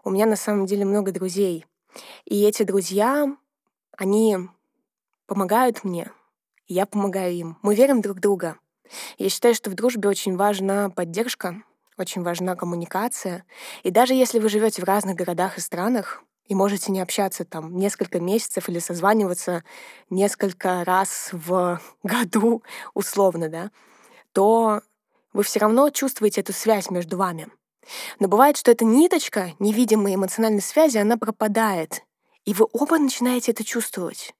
У 0.04 0.10
меня 0.10 0.26
на 0.26 0.36
самом 0.36 0.66
деле 0.66 0.84
много 0.84 1.10
друзей. 1.10 1.66
И 2.24 2.42
эти 2.42 2.62
друзья, 2.62 3.36
они 3.96 4.38
помогают 5.26 5.84
мне, 5.84 6.10
я 6.66 6.86
помогаю 6.86 7.32
им. 7.34 7.58
Мы 7.62 7.74
верим 7.74 8.00
друг 8.00 8.18
в 8.18 8.20
друга. 8.20 8.58
Я 9.18 9.28
считаю, 9.28 9.54
что 9.54 9.70
в 9.70 9.74
дружбе 9.74 10.08
очень 10.08 10.36
важна 10.36 10.90
поддержка, 10.90 11.62
очень 11.96 12.22
важна 12.22 12.56
коммуникация. 12.56 13.44
И 13.82 13.90
даже 13.90 14.14
если 14.14 14.38
вы 14.38 14.48
живете 14.48 14.82
в 14.82 14.84
разных 14.84 15.16
городах 15.16 15.58
и 15.58 15.60
странах, 15.60 16.22
и 16.46 16.54
можете 16.54 16.90
не 16.90 17.00
общаться 17.00 17.44
там 17.44 17.76
несколько 17.76 18.18
месяцев 18.18 18.68
или 18.68 18.80
созваниваться 18.80 19.62
несколько 20.10 20.84
раз 20.84 21.30
в 21.32 21.80
году, 22.02 22.64
условно, 22.92 23.48
да, 23.48 23.70
то 24.32 24.82
вы 25.32 25.44
все 25.44 25.60
равно 25.60 25.90
чувствуете 25.90 26.40
эту 26.40 26.52
связь 26.52 26.90
между 26.90 27.16
вами. 27.16 27.48
Но 28.18 28.28
бывает, 28.28 28.56
что 28.56 28.70
эта 28.70 28.84
ниточка 28.84 29.52
невидимой 29.58 30.14
эмоциональной 30.14 30.62
связи, 30.62 30.98
она 30.98 31.16
пропадает, 31.16 32.02
и 32.44 32.54
вы 32.54 32.66
оба 32.72 32.98
начинаете 32.98 33.52
это 33.52 33.64
чувствовать. 33.64 34.34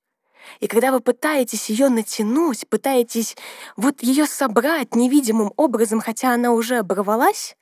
И 0.59 0.67
когда 0.67 0.91
вы 0.91 1.01
пытаетесь 1.01 1.71
ее 1.71 1.89
натянуть, 1.89 2.69
пытаетесь 2.69 3.37
вот 3.77 4.03
ее 4.03 4.27
собрать 4.27 4.95
невидимым 4.95 5.53
образом, 5.57 6.01
хотя 6.01 6.33
она 6.33 6.53
уже 6.53 6.79
оборвалась, 6.79 7.57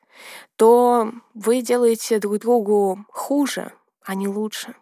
то 0.56 1.12
вы 1.34 1.62
делаете 1.62 2.18
друг 2.18 2.38
другу 2.38 3.04
хуже, 3.10 3.72
а 4.02 4.14
не 4.14 4.28
лучше. 4.28 4.74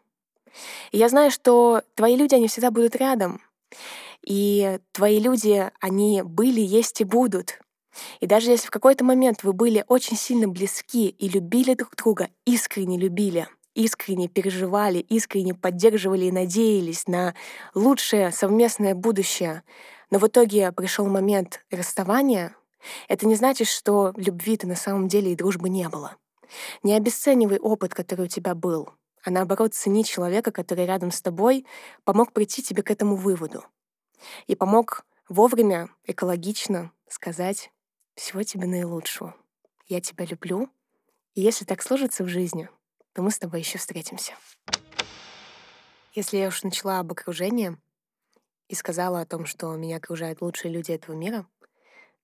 И 0.90 0.98
я 0.98 1.08
знаю, 1.08 1.30
что 1.30 1.82
твои 1.94 2.16
люди, 2.16 2.34
они 2.34 2.48
всегда 2.48 2.70
будут 2.70 2.96
рядом. 2.96 3.42
И 4.22 4.78
твои 4.92 5.20
люди, 5.20 5.70
они 5.80 6.22
были, 6.22 6.60
есть 6.60 7.00
и 7.00 7.04
будут. 7.04 7.60
И 8.20 8.26
даже 8.26 8.50
если 8.50 8.66
в 8.66 8.70
какой-то 8.70 9.04
момент 9.04 9.42
вы 9.42 9.52
были 9.52 9.84
очень 9.88 10.16
сильно 10.16 10.48
близки 10.48 11.08
и 11.08 11.28
любили 11.28 11.74
друг 11.74 11.94
друга, 11.96 12.28
искренне 12.44 12.98
любили, 12.98 13.48
искренне 13.74 14.28
переживали, 14.28 14.98
искренне 14.98 15.54
поддерживали 15.54 16.26
и 16.26 16.32
надеялись 16.32 17.06
на 17.06 17.34
лучшее 17.74 18.32
совместное 18.32 18.94
будущее, 18.94 19.62
но 20.10 20.18
в 20.18 20.26
итоге 20.26 20.72
пришел 20.72 21.06
момент 21.06 21.64
расставания, 21.70 22.54
это 23.08 23.26
не 23.26 23.34
значит, 23.34 23.68
что 23.68 24.12
любви-то 24.16 24.66
на 24.66 24.76
самом 24.76 25.08
деле 25.08 25.32
и 25.32 25.36
дружбы 25.36 25.68
не 25.68 25.88
было. 25.88 26.16
Не 26.82 26.94
обесценивай 26.94 27.58
опыт, 27.58 27.94
который 27.94 28.26
у 28.26 28.28
тебя 28.28 28.54
был, 28.54 28.90
а 29.24 29.30
наоборот 29.30 29.74
цени 29.74 30.04
человека, 30.04 30.52
который 30.52 30.86
рядом 30.86 31.10
с 31.10 31.20
тобой, 31.20 31.66
помог 32.04 32.32
прийти 32.32 32.62
тебе 32.62 32.82
к 32.82 32.90
этому 32.90 33.16
выводу 33.16 33.64
и 34.46 34.54
помог 34.54 35.04
вовремя, 35.28 35.88
экологично 36.04 36.92
сказать 37.08 37.70
всего 38.16 38.42
тебе 38.42 38.66
наилучшего. 38.66 39.36
Я 39.86 40.00
тебя 40.00 40.24
люблю, 40.24 40.68
и 41.34 41.42
если 41.42 41.64
так 41.64 41.82
сложится 41.82 42.24
в 42.24 42.28
жизни, 42.28 42.68
то 43.12 43.22
мы 43.22 43.30
с 43.30 43.38
тобой 43.38 43.60
еще 43.60 43.78
встретимся. 43.78 44.32
Если 46.12 46.38
я 46.38 46.48
уж 46.48 46.62
начала 46.62 46.98
об 46.98 47.12
окружении 47.12 47.76
и 48.68 48.74
сказала 48.74 49.20
о 49.20 49.26
том, 49.26 49.46
что 49.46 49.76
меня 49.76 49.98
окружают 49.98 50.40
лучшие 50.40 50.72
люди 50.72 50.90
этого 50.90 51.14
мира, 51.14 51.46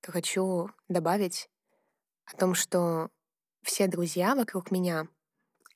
то 0.00 0.10
хочу 0.10 0.70
добавить 0.88 1.48
о 2.24 2.36
том, 2.36 2.54
что 2.54 3.10
все 3.62 3.86
друзья 3.86 4.34
вокруг 4.34 4.70
меня, 4.70 5.06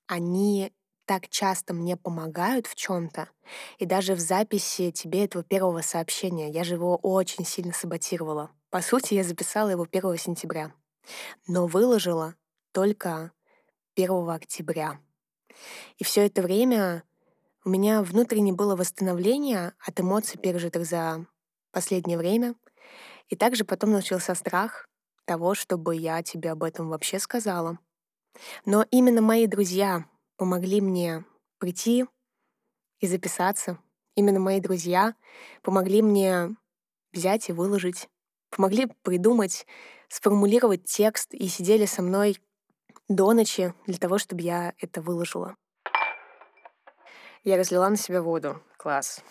они 0.06 0.72
так 1.04 1.28
часто 1.28 1.72
мне 1.72 1.96
помогают 1.96 2.66
в 2.66 2.74
чем-то, 2.74 3.28
и 3.78 3.86
даже 3.86 4.14
в 4.14 4.20
записи 4.20 4.90
тебе 4.90 5.24
этого 5.24 5.44
первого 5.44 5.82
сообщения 5.82 6.50
я 6.50 6.64
же 6.64 6.74
его 6.74 6.96
очень 6.96 7.44
сильно 7.44 7.72
саботировала. 7.72 8.50
По 8.76 8.82
сути, 8.82 9.14
я 9.14 9.24
записала 9.24 9.70
его 9.70 9.86
1 9.90 10.18
сентября, 10.18 10.70
но 11.46 11.66
выложила 11.66 12.34
только 12.72 13.32
1 13.96 14.28
октября. 14.28 15.00
И 15.96 16.04
все 16.04 16.26
это 16.26 16.42
время 16.42 17.02
у 17.64 17.70
меня 17.70 18.02
внутренне 18.02 18.52
было 18.52 18.76
восстановление 18.76 19.72
от 19.78 19.98
эмоций, 19.98 20.38
пережитых 20.38 20.84
за 20.84 21.24
последнее 21.72 22.18
время. 22.18 22.54
И 23.28 23.34
также 23.34 23.64
потом 23.64 23.92
начался 23.92 24.34
страх 24.34 24.86
того, 25.24 25.54
чтобы 25.54 25.96
я 25.96 26.22
тебе 26.22 26.50
об 26.50 26.62
этом 26.62 26.90
вообще 26.90 27.18
сказала. 27.18 27.78
Но 28.66 28.84
именно 28.90 29.22
мои 29.22 29.46
друзья 29.46 30.04
помогли 30.36 30.82
мне 30.82 31.24
прийти 31.56 32.04
и 33.00 33.06
записаться. 33.06 33.78
Именно 34.16 34.40
мои 34.40 34.60
друзья 34.60 35.14
помогли 35.62 36.02
мне 36.02 36.54
взять 37.14 37.48
и 37.48 37.52
выложить 37.52 38.10
помогли 38.56 38.86
придумать, 39.02 39.66
сформулировать 40.08 40.84
текст 40.84 41.34
и 41.34 41.46
сидели 41.48 41.84
со 41.84 42.02
мной 42.02 42.40
до 43.08 43.32
ночи 43.32 43.74
для 43.86 43.98
того, 43.98 44.18
чтобы 44.18 44.42
я 44.42 44.72
это 44.80 45.00
выложила. 45.00 45.56
Я 47.44 47.56
разлила 47.56 47.88
на 47.88 47.96
себя 47.96 48.22
воду. 48.22 48.60
Класс. 48.76 49.22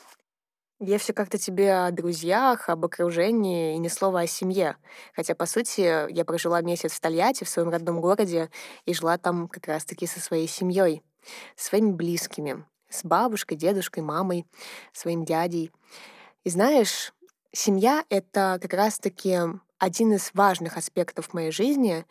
Я 0.79 0.99
все 0.99 1.13
как-то 1.13 1.37
тебе 1.37 1.73
о 1.73 1.91
друзьях, 1.91 2.69
об 2.69 2.85
окружении 2.85 3.75
и 3.75 3.77
ни 3.77 3.87
слова 3.87 4.21
о 4.21 4.27
семье. 4.27 4.77
Хотя, 5.13 5.33
по 5.33 5.45
сути, 5.45 6.11
я 6.11 6.25
прожила 6.25 6.61
месяц 6.61 6.93
в 6.93 6.99
Тольятти, 6.99 7.45
в 7.45 7.49
своем 7.49 7.69
родном 7.69 8.01
городе, 8.01 8.49
и 8.85 8.93
жила 8.93 9.17
там 9.17 9.47
как 9.47 9.67
раз-таки 9.67 10.05
со 10.05 10.19
своей 10.19 10.47
семьей, 10.47 11.01
своими 11.55 11.91
близкими, 11.91 12.65
с 12.89 13.03
бабушкой, 13.03 13.57
дедушкой, 13.57 14.03
мамой, 14.03 14.45
своим 14.91 15.25
дядей. 15.25 15.71
И 16.43 16.49
знаешь, 16.49 17.13
семья— 17.55 18.05
это 18.09 18.59
как 18.61 18.73
раз-таки 18.73 19.37
один 19.77 20.13
из 20.13 20.31
важных 20.33 20.77
аспектов 20.77 21.33
моей 21.33 21.51
жизни, 21.51 22.05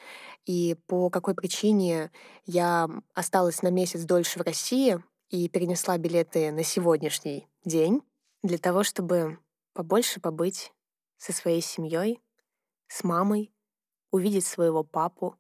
и 0.44 0.76
по 0.86 1.10
какой 1.10 1.34
причине 1.34 2.10
я 2.46 2.88
осталась 3.14 3.62
на 3.62 3.68
месяц 3.68 4.02
дольше 4.04 4.38
в 4.38 4.42
России 4.42 5.02
и 5.30 5.48
перенесла 5.48 5.96
билеты 5.98 6.52
на 6.52 6.62
сегодняшний 6.62 7.48
день, 7.64 8.02
для 8.42 8.58
того, 8.58 8.82
чтобы 8.82 9.38
побольше 9.72 10.20
побыть 10.20 10.72
со 11.16 11.32
своей 11.32 11.62
семьей, 11.62 12.20
с 12.88 13.02
мамой, 13.04 13.52
увидеть 14.10 14.46
своего 14.46 14.84
папу. 14.84 15.36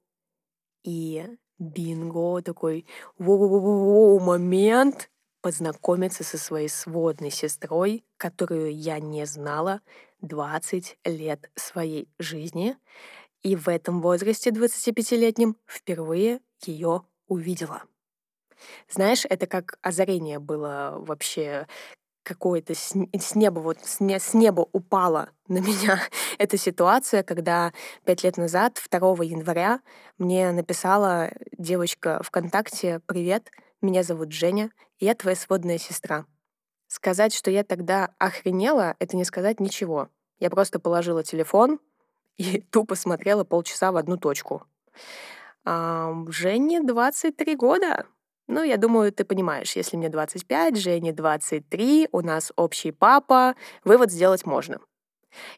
И 0.82 1.26
бинго, 1.58 2.42
такой 2.42 2.86
момент 3.18 5.10
познакомиться 5.44 6.24
со 6.24 6.38
своей 6.38 6.70
сводной 6.70 7.30
сестрой, 7.30 8.02
которую 8.16 8.74
я 8.74 8.98
не 8.98 9.26
знала 9.26 9.82
20 10.22 10.96
лет 11.04 11.50
своей 11.54 12.08
жизни, 12.18 12.78
и 13.42 13.54
в 13.54 13.68
этом 13.68 14.00
возрасте 14.00 14.48
25-летнем 14.48 15.58
впервые 15.66 16.40
ее 16.64 17.02
увидела. 17.28 17.82
Знаешь, 18.88 19.26
это 19.28 19.46
как 19.46 19.76
озарение 19.82 20.38
было 20.38 20.94
вообще, 20.96 21.66
какое-то 22.22 22.74
с, 22.74 22.94
с 23.12 23.34
неба, 23.34 23.60
вот 23.60 23.76
с, 23.84 24.00
не, 24.00 24.18
с 24.18 24.32
неба 24.32 24.66
упала 24.72 25.28
на 25.48 25.58
меня 25.58 26.00
эта 26.38 26.56
ситуация, 26.56 27.22
когда 27.22 27.74
пять 28.06 28.24
лет 28.24 28.38
назад, 28.38 28.80
2 28.90 28.98
января, 29.24 29.82
мне 30.16 30.52
написала 30.52 31.32
девочка 31.58 32.22
ВКонтакте 32.22 33.02
«Привет, 33.06 33.50
меня 33.84 34.02
зовут 34.02 34.32
Женя, 34.32 34.70
и 34.98 35.06
я 35.06 35.14
твоя 35.14 35.36
сводная 35.36 35.78
сестра». 35.78 36.26
Сказать, 36.86 37.34
что 37.34 37.50
я 37.50 37.64
тогда 37.64 38.14
охренела, 38.18 38.94
это 38.98 39.16
не 39.16 39.24
сказать 39.24 39.58
ничего. 39.60 40.08
Я 40.38 40.50
просто 40.50 40.78
положила 40.78 41.24
телефон 41.24 41.80
и 42.36 42.60
тупо 42.60 42.94
смотрела 42.94 43.44
полчаса 43.44 43.92
в 43.92 43.96
одну 43.96 44.16
точку. 44.16 44.66
А, 45.64 46.12
Жене 46.28 46.82
23 46.82 47.56
года. 47.56 48.06
Ну, 48.46 48.62
я 48.62 48.76
думаю, 48.76 49.10
ты 49.10 49.24
понимаешь, 49.24 49.74
если 49.74 49.96
мне 49.96 50.10
25, 50.10 50.76
Жене 50.76 51.12
23, 51.12 52.08
у 52.12 52.20
нас 52.20 52.52
общий 52.56 52.92
папа, 52.92 53.54
вывод 53.84 54.12
сделать 54.12 54.44
можно. 54.44 54.78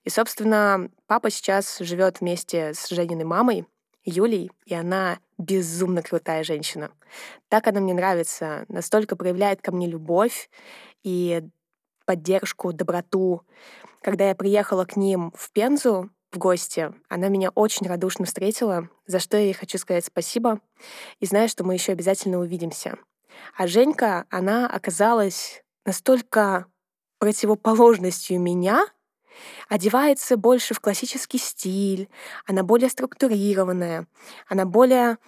И, 0.05 0.11
собственно, 0.11 0.89
папа 1.07 1.31
сейчас 1.31 1.79
живет 1.81 2.21
вместе 2.21 2.73
с 2.73 2.89
Жениной 2.89 3.25
мамой, 3.25 3.67
Юлей, 4.07 4.51
и 4.65 4.75
она 4.75 5.19
безумно 5.37 6.03
крутая 6.03 6.45
женщина. 6.45 6.91
Так 7.49 7.67
она 7.67 7.81
мне 7.81 7.93
нравится, 7.93 8.65
настолько 8.69 9.17
проявляет 9.17 9.61
ко 9.61 9.73
мне 9.73 9.87
любовь 9.87 10.49
и 11.03 11.43
поддержку, 12.07 12.73
доброту. 12.73 13.43
Когда 14.03 14.29
я 14.29 14.35
приехала 14.35 14.85
к 14.85 14.97
ним 14.97 15.33
в 15.37 15.51
Пензу, 15.51 16.11
в 16.31 16.39
гости. 16.39 16.93
Она 17.09 17.29
меня 17.29 17.51
очень 17.51 17.87
радушно 17.87 18.27
встретила, 18.27 18.89
за 19.07 19.19
что 19.21 19.37
я 19.37 19.45
ей 19.45 19.53
хочу 19.53 19.79
сказать 19.79 20.05
спасибо. 20.05 20.61
И 21.21 21.27
знаю, 21.27 21.49
что 21.49 21.65
мы 21.65 21.75
еще 21.75 21.93
обязательно 21.93 22.39
увидимся. 22.39 22.99
А 23.57 23.67
Женька, 23.67 24.25
она 24.31 24.69
оказалась 24.69 25.63
настолько 25.85 26.67
противоположностью 27.19 28.41
меня, 28.41 28.87
одевается 29.69 30.37
больше 30.37 30.75
в 30.75 30.81
классический 30.81 31.39
стиль, 31.39 32.09
она 32.47 32.63
более 32.63 32.91
структурированная, 32.91 34.07
она 34.49 34.65
более 34.65 35.19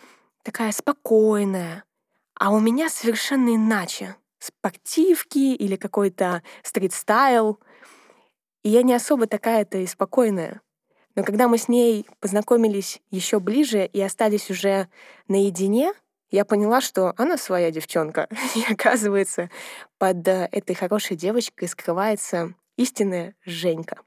такая 0.42 0.72
спокойная. 0.72 1.84
А 2.34 2.50
у 2.50 2.60
меня 2.60 2.88
совершенно 2.88 3.54
иначе. 3.54 4.16
Спортивки 4.38 5.54
или 5.54 5.76
какой-то 5.76 6.42
стрит-стайл. 6.62 7.58
И 8.62 8.70
я 8.70 8.82
не 8.82 8.94
особо 8.94 9.26
такая-то 9.26 9.78
и 9.78 9.86
спокойная. 9.86 10.60
Но 11.16 11.24
когда 11.24 11.48
мы 11.48 11.58
с 11.58 11.66
ней 11.66 12.06
познакомились 12.20 13.00
еще 13.10 13.40
ближе 13.40 13.84
и 13.86 14.00
остались 14.00 14.50
уже 14.50 14.88
наедине, 15.26 15.92
я 16.30 16.44
поняла, 16.44 16.80
что 16.80 17.12
она 17.16 17.36
своя 17.36 17.70
девчонка. 17.70 18.28
И 18.54 18.72
оказывается, 18.72 19.50
под 19.98 20.28
э, 20.28 20.48
этой 20.52 20.76
хорошей 20.76 21.16
девочкой 21.16 21.68
скрывается 21.68 22.54
истинная 22.78 23.34
Женька. 23.44 24.00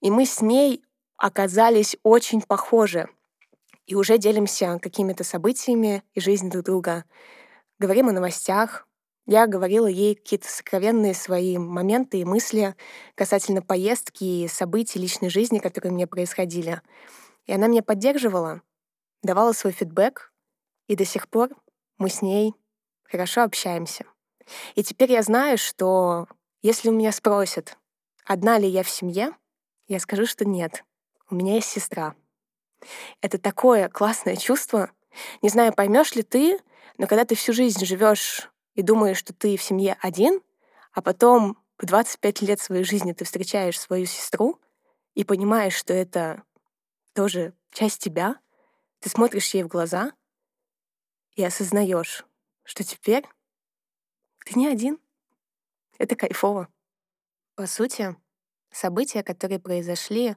И 0.00 0.10
мы 0.10 0.26
с 0.26 0.40
ней 0.40 0.82
оказались 1.16 1.96
очень 2.02 2.42
похожи. 2.42 3.08
И 3.86 3.94
уже 3.94 4.18
делимся 4.18 4.78
какими-то 4.82 5.22
событиями 5.22 6.02
и 6.14 6.20
жизнью 6.20 6.50
друг 6.50 6.64
друга. 6.64 7.04
Говорим 7.78 8.08
о 8.08 8.12
новостях, 8.12 8.88
я 9.26 9.46
говорила 9.46 9.86
ей 9.86 10.14
какие-то 10.14 10.48
сокровенные 10.48 11.14
свои 11.14 11.56
моменты 11.58 12.18
и 12.18 12.24
мысли 12.24 12.74
касательно 13.14 13.62
поездки 13.62 14.24
и 14.24 14.48
событий 14.48 14.98
личной 14.98 15.28
жизни, 15.28 15.58
которые 15.58 15.92
мне 15.92 16.06
происходили. 16.06 16.80
И 17.46 17.52
она 17.52 17.66
меня 17.66 17.82
поддерживала, 17.82 18.62
давала 19.22 19.52
свой 19.52 19.72
фидбэк, 19.72 20.32
и 20.88 20.96
до 20.96 21.04
сих 21.04 21.28
пор 21.28 21.50
мы 21.98 22.08
с 22.08 22.22
ней 22.22 22.54
хорошо 23.04 23.42
общаемся. 23.42 24.04
И 24.74 24.82
теперь 24.82 25.12
я 25.12 25.22
знаю, 25.22 25.56
что 25.56 26.26
если 26.64 26.88
у 26.88 26.92
меня 26.92 27.12
спросят, 27.12 27.76
одна 28.24 28.56
ли 28.56 28.66
я 28.66 28.82
в 28.82 28.88
семье, 28.88 29.36
я 29.86 30.00
скажу, 30.00 30.24
что 30.24 30.46
нет. 30.46 30.82
У 31.28 31.34
меня 31.34 31.56
есть 31.56 31.68
сестра. 31.68 32.14
Это 33.20 33.36
такое 33.36 33.90
классное 33.90 34.34
чувство. 34.36 34.90
Не 35.42 35.50
знаю, 35.50 35.74
поймешь 35.74 36.14
ли 36.14 36.22
ты, 36.22 36.58
но 36.96 37.06
когда 37.06 37.26
ты 37.26 37.34
всю 37.34 37.52
жизнь 37.52 37.84
живешь 37.84 38.50
и 38.72 38.80
думаешь, 38.80 39.18
что 39.18 39.34
ты 39.34 39.58
в 39.58 39.62
семье 39.62 39.98
один, 40.00 40.40
а 40.94 41.02
потом 41.02 41.58
в 41.76 41.84
25 41.84 42.40
лет 42.40 42.60
своей 42.60 42.84
жизни 42.84 43.12
ты 43.12 43.26
встречаешь 43.26 43.78
свою 43.78 44.06
сестру 44.06 44.58
и 45.12 45.22
понимаешь, 45.22 45.74
что 45.74 45.92
это 45.92 46.44
тоже 47.12 47.52
часть 47.72 48.02
тебя, 48.02 48.40
ты 49.00 49.10
смотришь 49.10 49.52
ей 49.52 49.64
в 49.64 49.68
глаза 49.68 50.12
и 51.34 51.44
осознаешь, 51.44 52.24
что 52.62 52.84
теперь 52.84 53.28
ты 54.46 54.58
не 54.58 54.66
один. 54.66 54.98
Это 56.04 56.16
кайфово. 56.16 56.68
По 57.54 57.66
сути, 57.66 58.14
события, 58.70 59.22
которые 59.22 59.58
произошли 59.58 60.36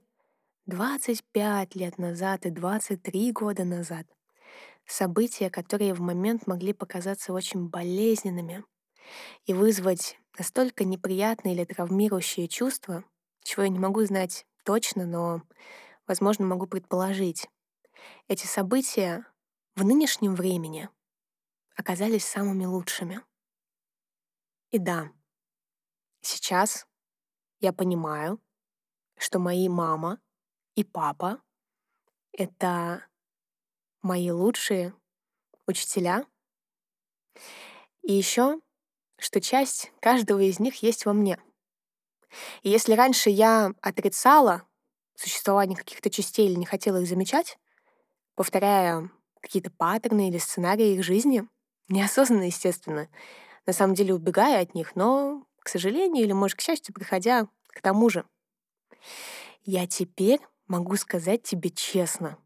25 0.65 1.75
лет 1.75 1.97
назад 1.97 2.45
и 2.45 2.51
23 2.51 3.33
года 3.33 3.65
назад, 3.65 4.07
события, 4.85 5.49
которые 5.49 5.93
в 5.93 5.99
момент 5.99 6.47
могли 6.47 6.71
показаться 6.71 7.33
очень 7.33 7.67
болезненными 7.67 8.63
и 9.45 9.53
вызвать 9.53 10.17
настолько 10.39 10.85
неприятные 10.85 11.53
или 11.53 11.65
травмирующие 11.65 12.47
чувства, 12.47 13.03
чего 13.43 13.63
я 13.63 13.69
не 13.69 13.77
могу 13.77 14.05
знать 14.05 14.45
точно, 14.63 15.05
но, 15.05 15.41
возможно, 16.07 16.45
могу 16.45 16.67
предположить. 16.67 17.49
Эти 18.29 18.45
события 18.45 19.25
в 19.75 19.83
нынешнем 19.83 20.33
времени 20.33 20.87
оказались 21.75 22.23
самыми 22.23 22.63
лучшими. 22.63 23.19
И 24.71 24.79
да, 24.79 25.11
сейчас 26.21 26.87
я 27.59 27.73
понимаю, 27.73 28.41
что 29.17 29.39
мои 29.39 29.67
мама 29.69 30.19
и 30.75 30.83
папа— 30.83 31.41
это 32.31 33.05
мои 34.01 34.31
лучшие 34.31 34.93
учителя. 35.65 36.25
И 38.03 38.13
еще, 38.13 38.61
что 39.17 39.41
часть 39.41 39.91
каждого 39.99 40.39
из 40.39 40.59
них 40.59 40.83
есть 40.83 41.05
во 41.05 41.13
мне. 41.13 41.39
И 42.61 42.69
если 42.69 42.93
раньше 42.93 43.29
я 43.29 43.73
отрицала 43.81 44.67
существование 45.15 45.75
каких-то 45.75 46.09
частей 46.09 46.47
или 46.47 46.55
не 46.55 46.65
хотела 46.65 47.01
их 47.01 47.07
замечать, 47.07 47.57
повторяя 48.35 49.09
какие-то 49.41 49.71
паттерны 49.71 50.29
или 50.29 50.37
сценарии 50.37 50.93
их 50.93 51.03
жизни, 51.03 51.47
неосознанно, 51.89 52.43
естественно, 52.43 53.09
на 53.65 53.73
самом 53.73 53.95
деле 53.95 54.13
убегая 54.13 54.61
от 54.61 54.75
них, 54.75 54.95
но, 54.95 55.46
к 55.67 55.69
сожалению, 55.69 56.23
или, 56.23 56.31
может, 56.31 56.57
к 56.57 56.61
счастью, 56.61 56.93
приходя 56.93 57.45
к 57.67 57.81
тому 57.81 58.09
же. 58.09 58.23
Я 59.65 59.85
теперь 59.85 60.39
могу 60.65 60.95
сказать 60.95 61.43
тебе 61.43 61.71
честно, 61.71 62.37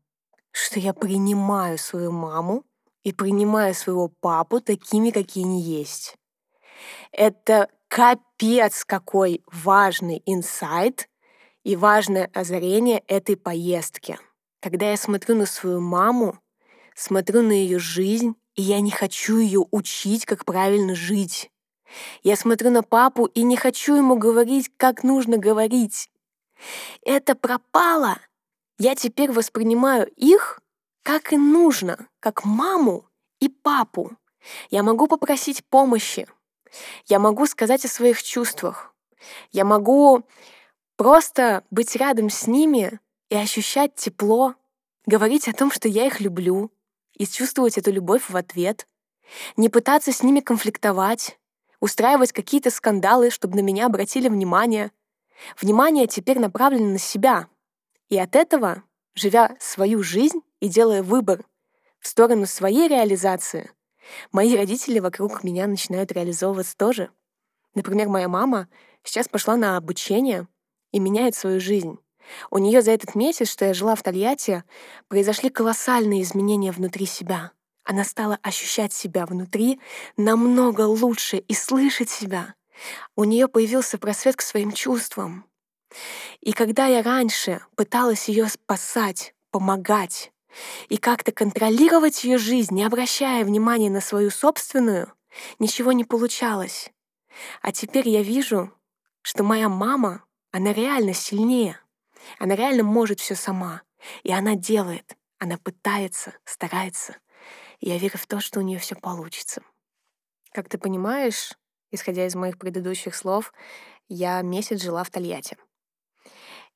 что 0.50 0.80
я 0.80 0.92
принимаю 0.92 1.78
свою 1.78 2.12
маму 2.12 2.66
и 3.04 3.14
принимаю 3.14 3.76
своего 3.76 4.08
папу 4.08 4.60
такими, 4.60 5.12
какие 5.12 5.44
они 5.44 5.62
есть. 5.62 6.16
Это 7.12 7.70
капец 7.90 8.84
какой 8.86 9.44
важный 9.46 10.24
инсайт 10.26 11.08
и 11.64 11.76
важное 11.76 12.28
озарение 12.34 13.04
этой 13.06 13.38
поездки. 13.38 14.18
Когда 14.62 14.90
я 14.90 14.98
смотрю 14.98 15.36
на 15.36 15.46
свою 15.46 15.80
маму, 15.80 16.40
смотрю 16.96 17.44
на 17.44 17.52
ее 17.52 17.78
жизнь, 17.78 18.34
и 18.56 18.64
я 18.64 18.82
не 18.82 18.90
хочу 18.90 19.38
ее 19.38 19.64
учить, 19.70 20.26
как 20.26 20.44
правильно 20.44 20.96
жить. 20.96 21.52
Я 22.24 22.36
смотрю 22.36 22.70
на 22.70 22.84
папу 22.84 23.26
и 23.26 23.44
не 23.44 23.58
хочу 23.58 23.96
ему 23.96 24.16
говорить, 24.18 24.72
как 24.78 25.04
нужно 25.04 25.38
говорить. 25.38 26.10
Это 27.04 27.36
пропало. 27.36 28.18
Я 28.78 28.96
теперь 28.96 29.32
воспринимаю 29.32 30.08
их, 30.16 30.62
как 31.04 31.34
и 31.34 31.38
нужно, 31.38 32.08
как 32.20 32.46
маму 32.46 33.06
и 33.40 33.50
папу. 33.50 34.12
Я 34.70 34.84
могу 34.84 35.08
попросить 35.08 35.66
помощи. 35.66 36.28
Я 37.06 37.20
могу 37.20 37.46
сказать 37.46 37.86
о 37.86 37.90
своих 37.90 38.24
чувствах. 38.24 38.96
Я 39.52 39.66
могу 39.66 40.24
просто 40.96 41.64
быть 41.70 41.96
рядом 41.96 42.30
с 42.30 42.48
ними 42.48 43.00
и 43.30 43.36
ощущать 43.36 43.96
тепло, 43.96 44.56
говорить 45.06 45.48
о 45.48 45.54
том, 45.54 45.72
что 45.72 45.88
я 45.88 46.06
их 46.06 46.20
люблю, 46.20 46.72
и 47.18 47.26
чувствовать 47.26 47.78
эту 47.78 47.92
любовь 47.92 48.30
в 48.30 48.36
ответ, 48.36 48.88
не 49.56 49.70
пытаться 49.70 50.12
с 50.12 50.24
ними 50.24 50.40
конфликтовать, 50.40 51.38
устраивать 51.82 52.32
какие-то 52.32 52.70
скандалы, 52.72 53.30
чтобы 53.30 53.58
на 53.58 53.62
меня 53.62 53.88
обратили 53.88 54.30
внимание. 54.30 54.92
Внимание 55.60 56.08
теперь 56.08 56.40
направлено 56.40 56.92
на 56.92 57.00
себя. 57.00 57.48
И 58.08 58.18
от 58.18 58.36
этого, 58.36 58.84
живя 59.16 59.58
свою 59.60 60.04
жизнь 60.04 60.42
и 60.62 60.70
делая 60.70 61.04
выбор 61.04 61.44
в 62.00 62.08
сторону 62.08 62.46
своей 62.46 62.88
реализации, 62.88 63.72
мои 64.32 64.56
родители 64.56 65.00
вокруг 65.00 65.44
меня 65.44 65.68
начинают 65.68 66.12
реализовываться 66.12 66.78
тоже. 66.78 67.10
Например, 67.74 68.08
моя 68.08 68.30
мама 68.30 68.68
сейчас 69.04 69.28
пошла 69.28 69.58
на 69.58 69.78
обучение 69.78 70.48
и 70.92 71.00
меняет 71.00 71.36
свою 71.36 71.60
жизнь. 71.60 71.98
У 72.52 72.60
нее 72.60 72.82
за 72.82 72.92
этот 72.92 73.16
месяц, 73.16 73.50
что 73.50 73.66
я 73.66 73.74
жила 73.74 73.96
в 73.96 74.04
Тольятти, 74.04 74.64
произошли 75.08 75.50
колоссальные 75.50 76.22
изменения 76.22 76.72
внутри 76.72 77.06
себя. 77.06 77.52
Она 77.92 78.06
стала 78.06 78.40
ощущать 78.42 78.94
себя 78.94 79.26
внутри 79.26 79.82
намного 80.16 80.84
лучше 80.84 81.40
и 81.40 81.54
слышать 81.54 82.10
себя. 82.10 82.56
У 83.18 83.26
нее 83.26 83.50
появился 83.50 83.98
просвет 83.98 84.38
к 84.38 84.42
своим 84.42 84.72
чувствам. 84.72 85.44
И 86.40 86.54
когда 86.54 86.86
я 86.86 87.04
раньше 87.04 87.60
пыталась 87.76 88.30
ее 88.30 88.48
спасать, 88.48 89.36
помогать 89.50 90.32
и 90.88 90.96
как-то 90.96 91.34
контролировать 91.34 92.24
ее 92.24 92.38
жизнь, 92.38 92.74
не 92.74 92.86
обращая 92.86 93.44
внимания 93.44 93.90
на 93.90 94.00
свою 94.00 94.30
собственную, 94.32 95.12
ничего 95.60 95.92
не 95.92 96.06
получалось. 96.06 96.92
А 97.62 97.74
теперь 97.74 98.08
я 98.08 98.24
вижу, 98.24 98.72
что 99.22 99.44
моя 99.44 99.68
мама, 99.68 100.24
она 100.54 100.72
реально 100.72 101.14
сильнее. 101.14 101.78
Она 102.40 102.56
реально 102.56 102.84
может 102.84 103.20
все 103.20 103.36
сама. 103.36 103.82
И 104.24 104.32
она 104.32 104.56
делает. 104.56 105.18
Она 105.40 105.58
пытается, 105.58 106.34
старается. 106.46 107.18
Я 107.82 107.98
верю 107.98 108.18
в 108.18 108.28
то, 108.28 108.40
что 108.40 108.60
у 108.60 108.64
нее 108.64 108.80
все 108.80 108.96
получится. 108.96 109.62
Как 110.54 110.70
ты 110.70 110.78
понимаешь, 110.78 111.58
исходя 111.90 112.28
из 112.28 112.36
моих 112.36 112.58
предыдущих 112.60 113.16
слов, 113.16 113.54
я 114.08 114.42
месяц 114.42 114.82
жила 114.82 115.04
в 115.04 115.10
Тольятти. 115.10 115.58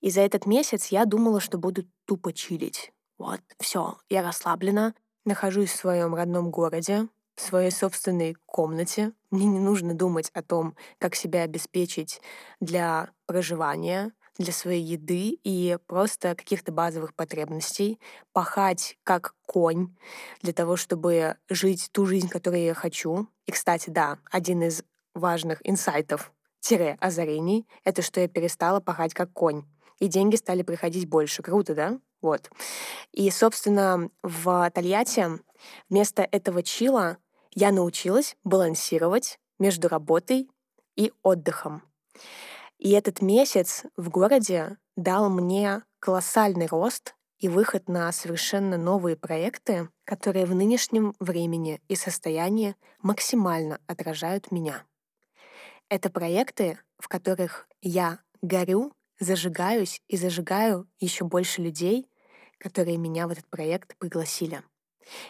И 0.01 0.09
за 0.09 0.21
этот 0.21 0.45
месяц 0.47 0.87
я 0.87 1.05
думала, 1.05 1.39
что 1.39 1.59
буду 1.59 1.83
тупо 2.05 2.33
чилить. 2.33 2.91
Вот, 3.17 3.39
все, 3.59 3.97
я 4.09 4.23
расслаблена, 4.23 4.93
нахожусь 5.25 5.71
в 5.71 5.75
своем 5.75 6.15
родном 6.15 6.49
городе, 6.49 7.07
в 7.35 7.41
своей 7.41 7.71
собственной 7.71 8.35
комнате. 8.45 9.13
Мне 9.29 9.45
не 9.45 9.59
нужно 9.59 9.93
думать 9.93 10.31
о 10.33 10.41
том, 10.41 10.75
как 10.97 11.15
себя 11.15 11.43
обеспечить 11.43 12.19
для 12.59 13.11
проживания, 13.25 14.11
для 14.37 14.51
своей 14.51 14.83
еды 14.83 15.39
и 15.43 15.77
просто 15.87 16.35
каких-то 16.35 16.71
базовых 16.71 17.13
потребностей, 17.13 17.99
пахать 18.33 18.97
как 19.03 19.33
конь 19.45 19.95
для 20.41 20.53
того, 20.53 20.75
чтобы 20.75 21.37
жить 21.49 21.89
ту 21.91 22.05
жизнь, 22.05 22.29
которую 22.29 22.63
я 22.63 22.73
хочу. 22.73 23.27
И, 23.45 23.51
кстати, 23.51 23.89
да, 23.89 24.19
один 24.29 24.63
из 24.63 24.83
важных 25.13 25.59
инсайтов 25.63 26.31
озарений— 26.99 27.67
это 27.83 28.01
что 28.01 28.19
я 28.19 28.27
перестала 28.27 28.79
пахать 28.79 29.13
как 29.13 29.31
конь. 29.33 29.65
И 29.99 30.07
деньги 30.07 30.35
стали 30.35 30.63
приходить 30.63 31.07
больше. 31.07 31.43
Круто, 31.43 31.75
да? 31.75 31.99
Вот. 32.21 32.49
И, 33.11 33.29
собственно, 33.29 34.09
в 34.23 34.71
Тольятти 34.71 35.27
вместо 35.89 36.23
этого 36.23 36.63
чила 36.63 37.17
я 37.53 37.71
научилась 37.71 38.35
балансировать 38.43 39.39
между 39.59 39.87
работой 39.87 40.49
и 40.95 41.13
отдыхом. 41.21 41.83
И 42.77 42.91
этот 42.91 43.21
месяц 43.21 43.83
в 43.95 44.09
городе 44.09 44.77
дал 44.95 45.29
мне 45.29 45.83
колоссальный 45.99 46.67
рост 46.67 47.15
и 47.37 47.47
выход 47.47 47.89
на 47.89 48.11
совершенно 48.11 48.77
новые 48.77 49.15
проекты, 49.15 49.89
которые 50.03 50.45
в 50.45 50.55
нынешнем 50.55 51.13
времени 51.19 51.81
и 51.87 51.95
состоянии 51.95 52.75
максимально 53.01 53.79
отражают 53.87 54.51
меня. 54.51 54.83
Это 55.89 56.09
проекты, 56.09 56.79
в 56.97 57.07
которых 57.07 57.67
я 57.81 58.19
горю, 58.41 58.93
зажигаюсь 59.19 60.01
и 60.07 60.17
зажигаю 60.17 60.87
еще 60.99 61.25
больше 61.25 61.61
людей, 61.61 62.09
которые 62.57 62.97
меня 62.97 63.27
в 63.27 63.31
этот 63.31 63.47
проект 63.47 63.97
пригласили. 63.97 64.63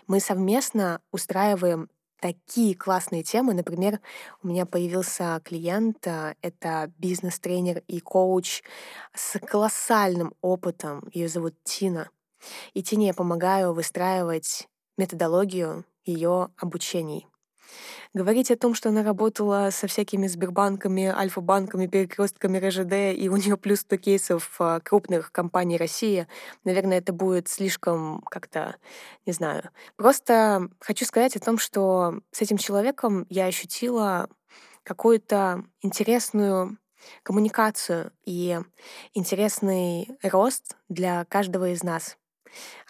Мы 0.07 0.19
совместно 0.19 1.01
устраиваем 1.11 1.89
такие 2.25 2.73
классные 2.73 3.21
темы. 3.21 3.53
Например, 3.53 3.99
у 4.41 4.47
меня 4.47 4.65
появился 4.65 5.39
клиент, 5.45 6.07
а, 6.07 6.33
это 6.41 6.91
бизнес-тренер 6.97 7.83
и 7.87 7.99
коуч 7.99 8.63
с 9.13 9.37
колоссальным 9.37 10.33
опытом. 10.41 11.07
Ее 11.13 11.27
зовут 11.27 11.53
Тина. 11.63 12.09
И 12.73 12.81
Тине 12.81 13.07
я 13.07 13.13
помогаю 13.13 13.73
выстраивать 13.73 14.67
методологию 14.97 15.85
ее 16.03 16.49
обучений. 16.57 17.27
Говорить 18.13 18.51
о 18.51 18.55
том, 18.55 18.73
что 18.73 18.89
она 18.89 19.03
работала 19.03 19.69
со 19.71 19.87
всякими 19.87 20.27
Сбербанками, 20.27 21.05
Альфа-банками, 21.05 21.87
перекрестками 21.87 22.57
РЖД, 22.57 23.19
и 23.19 23.29
у 23.29 23.35
нее 23.35 23.57
плюс 23.57 23.81
100 23.81 23.97
кейсов 23.97 24.55
а, 24.59 24.79
крупных 24.79 25.31
компаний 25.31 25.77
России, 25.77 26.27
наверное, 26.63 26.99
это 26.99 27.11
будет 27.11 27.47
слишком 27.47 28.21
как-то, 28.29 28.77
не 29.25 29.33
знаю. 29.33 29.69
Просто 29.97 30.69
хочу 30.79 31.05
сказать 31.05 31.35
о 31.35 31.41
том, 31.41 31.57
что 31.57 32.21
с 32.31 32.41
этим 32.41 32.57
человеком 32.57 33.25
я 33.29 33.45
ощутила 33.45 34.29
какую-то 34.83 35.65
интересную 35.81 36.77
коммуникацию 37.23 38.11
и 38.23 38.59
интересный 39.13 40.09
рост 40.23 40.77
для 40.89 41.25
каждого 41.25 41.69
из 41.69 41.83
нас. 41.83 42.17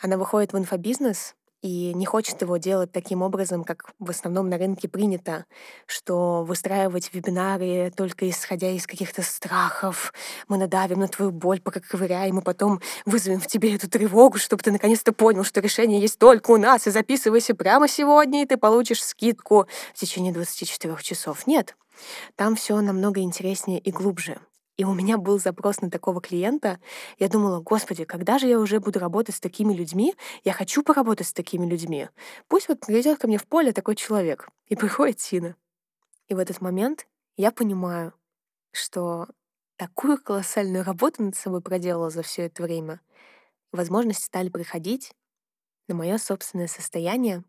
Она 0.02 0.18
выходит 0.18 0.54
в 0.54 0.58
инфобизнес, 0.58 1.36
и 1.65 1.95
не 1.95 2.06
хочет 2.06 2.39
его 2.43 2.58
делать 2.58 2.91
таким 2.91 3.23
образом, 3.23 3.63
как 3.63 3.91
в 3.97 4.12
основном 4.12 4.49
на 4.49 4.60
рынке 4.60 4.88
принято, 4.88 5.45
что 5.88 6.43
выстраивать 6.43 7.12
вебинары 7.12 7.91
только 7.97 8.30
исходя 8.30 8.69
из 8.69 8.86
каких-то 8.86 9.23
страхов. 9.23 10.13
Мы 10.47 10.58
надавим 10.58 10.99
на 10.99 11.08
твою 11.08 11.32
боль, 11.32 11.60
пока 11.60 11.80
ковыряем, 11.80 12.38
и 12.38 12.43
потом 12.43 12.82
вызовем 13.08 13.39
в 13.39 13.47
тебе 13.47 13.73
эту 13.73 13.89
тревогу, 13.89 14.38
чтобы 14.38 14.62
ты 14.62 14.71
наконец-то 14.71 15.12
понял, 15.12 15.43
что 15.43 15.60
решение 15.60 15.99
есть 15.99 16.19
только 16.19 16.51
у 16.51 16.58
нас, 16.58 16.86
и 16.86 16.91
записывайся 16.91 17.56
прямо 17.56 17.88
сегодня, 17.88 18.43
и 18.43 18.45
ты 18.45 18.58
получишь 18.58 19.04
скидку 19.04 19.65
в 19.95 19.99
течение 19.99 20.32
24 20.32 20.95
часов. 21.01 21.47
Нет, 21.47 21.75
там 22.36 22.56
все 22.56 22.80
намного 22.80 23.21
интереснее 23.21 23.80
и 23.80 23.91
глубже. 23.91 24.38
И 24.78 24.84
у 24.84 24.94
меня 24.94 25.18
был 25.18 25.40
запрос 25.40 25.82
на 25.82 25.90
такого 25.90 26.20
клиента. 26.20 26.80
Я 27.18 27.30
думала, 27.30 27.62
господи, 27.62 28.04
когда 28.04 28.38
же 28.40 28.48
я 28.48 28.60
уже 28.60 28.80
буду 28.80 29.00
работать 29.00 29.36
с 29.36 29.40
такими 29.40 29.74
людьми? 29.74 30.16
Я 30.44 30.54
хочу 30.54 30.84
поработать 30.84 31.28
с 31.28 31.34
такими 31.34 31.66
людьми. 31.66 32.10
Пусть 32.48 32.68
вот 32.68 32.82
придет 32.82 33.20
ко 33.20 33.28
мне 33.28 33.38
в 33.38 33.48
поле 33.48 33.72
такой 33.72 33.96
человек. 33.96 34.50
И 34.68 34.76
приходит 34.76 35.18
Тина. 35.18 35.56
И 36.28 36.34
в 36.34 36.40
этот 36.40 36.60
момент 36.60 37.08
я 37.38 37.52
понимаю, 37.52 38.14
что 38.72 39.28
такую 39.78 40.22
колоссальную 40.22 40.84
работу 40.84 41.24
над 41.24 41.36
собой 41.36 41.62
проделала 41.62 42.10
за 42.10 42.24
все 42.24 42.44
это 42.44 42.64
время. 42.64 43.00
Возможности 43.72 44.26
стали 44.26 44.50
приходить 44.50 45.14
на 45.88 45.96
мое 45.96 46.18
собственное 46.18 46.68
состояние 46.68 47.44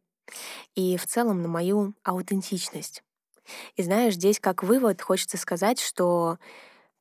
и 0.74 0.96
в 0.96 1.06
целом 1.06 1.42
на 1.42 1.48
мою 1.48 1.94
аутентичность. 2.02 3.02
И 3.76 3.82
знаешь, 3.82 4.14
здесь 4.14 4.40
как 4.40 4.62
вывод 4.62 5.00
хочется 5.00 5.36
сказать, 5.36 5.80
что 5.80 6.38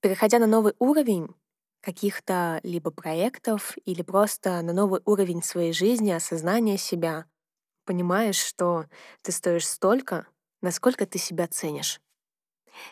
переходя 0.05 0.37
на 0.37 0.45
новый 0.45 0.75
уровень 0.77 1.33
каких-то 1.81 2.59
либо 2.61 2.91
проектов 2.91 3.75
или 3.85 4.03
просто 4.03 4.61
на 4.61 4.71
новый 4.71 5.01
уровень 5.03 5.41
своей 5.41 5.73
жизни, 5.73 6.11
осознания 6.11 6.77
себя, 6.77 7.25
понимаешь, 7.85 8.37
что 8.37 8.85
ты 9.23 9.31
стоишь 9.31 9.67
столько, 9.67 10.27
насколько 10.61 11.07
ты 11.07 11.17
себя 11.17 11.47
ценишь. 11.47 12.01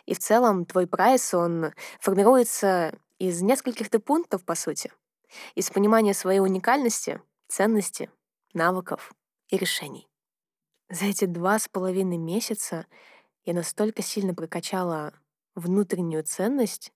И 0.06 0.14
в 0.14 0.18
целом 0.18 0.64
твой 0.64 0.88
прайс, 0.88 1.32
он 1.34 1.72
формируется 2.00 2.98
из 3.20 3.42
нескольких-то 3.42 4.00
пунктов, 4.00 4.44
по 4.44 4.56
сути. 4.56 4.90
Из 5.54 5.70
понимания 5.70 6.14
своей 6.14 6.40
уникальности, 6.40 7.22
ценности, 7.46 8.10
навыков 8.54 9.14
и 9.50 9.56
решений. 9.56 10.08
За 10.90 11.04
эти 11.04 11.26
два 11.26 11.60
с 11.60 11.68
половиной 11.68 12.16
месяца 12.18 12.86
я 13.44 13.54
настолько 13.54 14.02
сильно 14.02 14.34
прокачала 14.34 15.12
внутреннюю 15.54 16.24
ценность 16.24 16.90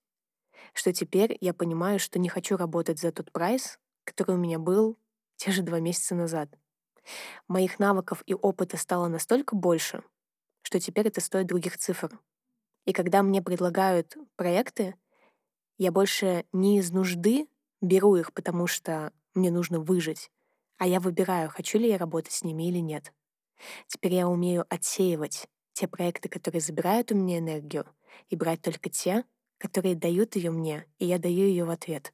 что 0.73 0.93
теперь 0.93 1.37
я 1.41 1.53
понимаю, 1.53 1.99
что 1.99 2.19
не 2.19 2.29
хочу 2.29 2.57
работать 2.57 2.99
за 2.99 3.11
тот 3.11 3.31
прайс, 3.31 3.79
который 4.03 4.35
у 4.35 4.39
меня 4.39 4.59
был 4.59 4.97
те 5.35 5.51
же 5.51 5.61
два 5.61 5.79
месяца 5.79 6.15
назад. 6.15 6.49
Моих 7.47 7.79
навыков 7.79 8.23
и 8.25 8.33
опыта 8.33 8.77
стало 8.77 9.07
настолько 9.07 9.55
больше, 9.55 10.03
что 10.61 10.79
теперь 10.79 11.07
это 11.07 11.21
стоит 11.21 11.47
других 11.47 11.77
цифр. 11.77 12.19
И 12.85 12.93
когда 12.93 13.23
мне 13.23 13.41
предлагают 13.41 14.15
проекты, 14.35 14.95
я 15.77 15.91
больше 15.91 16.45
не 16.51 16.79
из 16.79 16.91
нужды 16.91 17.47
беру 17.81 18.15
их, 18.15 18.33
потому 18.33 18.67
что 18.67 19.13
мне 19.33 19.51
нужно 19.51 19.79
выжить, 19.79 20.29
а 20.77 20.87
я 20.87 20.99
выбираю, 20.99 21.49
хочу 21.49 21.79
ли 21.79 21.89
я 21.89 21.97
работать 21.97 22.33
с 22.33 22.43
ними 22.43 22.67
или 22.67 22.79
нет. 22.79 23.13
Теперь 23.87 24.13
я 24.13 24.27
умею 24.27 24.65
отсеивать 24.69 25.47
те 25.73 25.87
проекты, 25.87 26.29
которые 26.29 26.61
забирают 26.61 27.11
у 27.11 27.15
меня 27.15 27.39
энергию, 27.39 27.85
и 28.29 28.35
брать 28.35 28.61
только 28.61 28.89
те, 28.89 29.23
которые 29.59 29.95
дают 29.95 30.35
ее 30.35 30.49
мне, 30.49 30.85
и 30.97 31.05
я 31.05 31.19
даю 31.19 31.45
ее 31.45 31.65
в 31.65 31.69
ответ. 31.69 32.13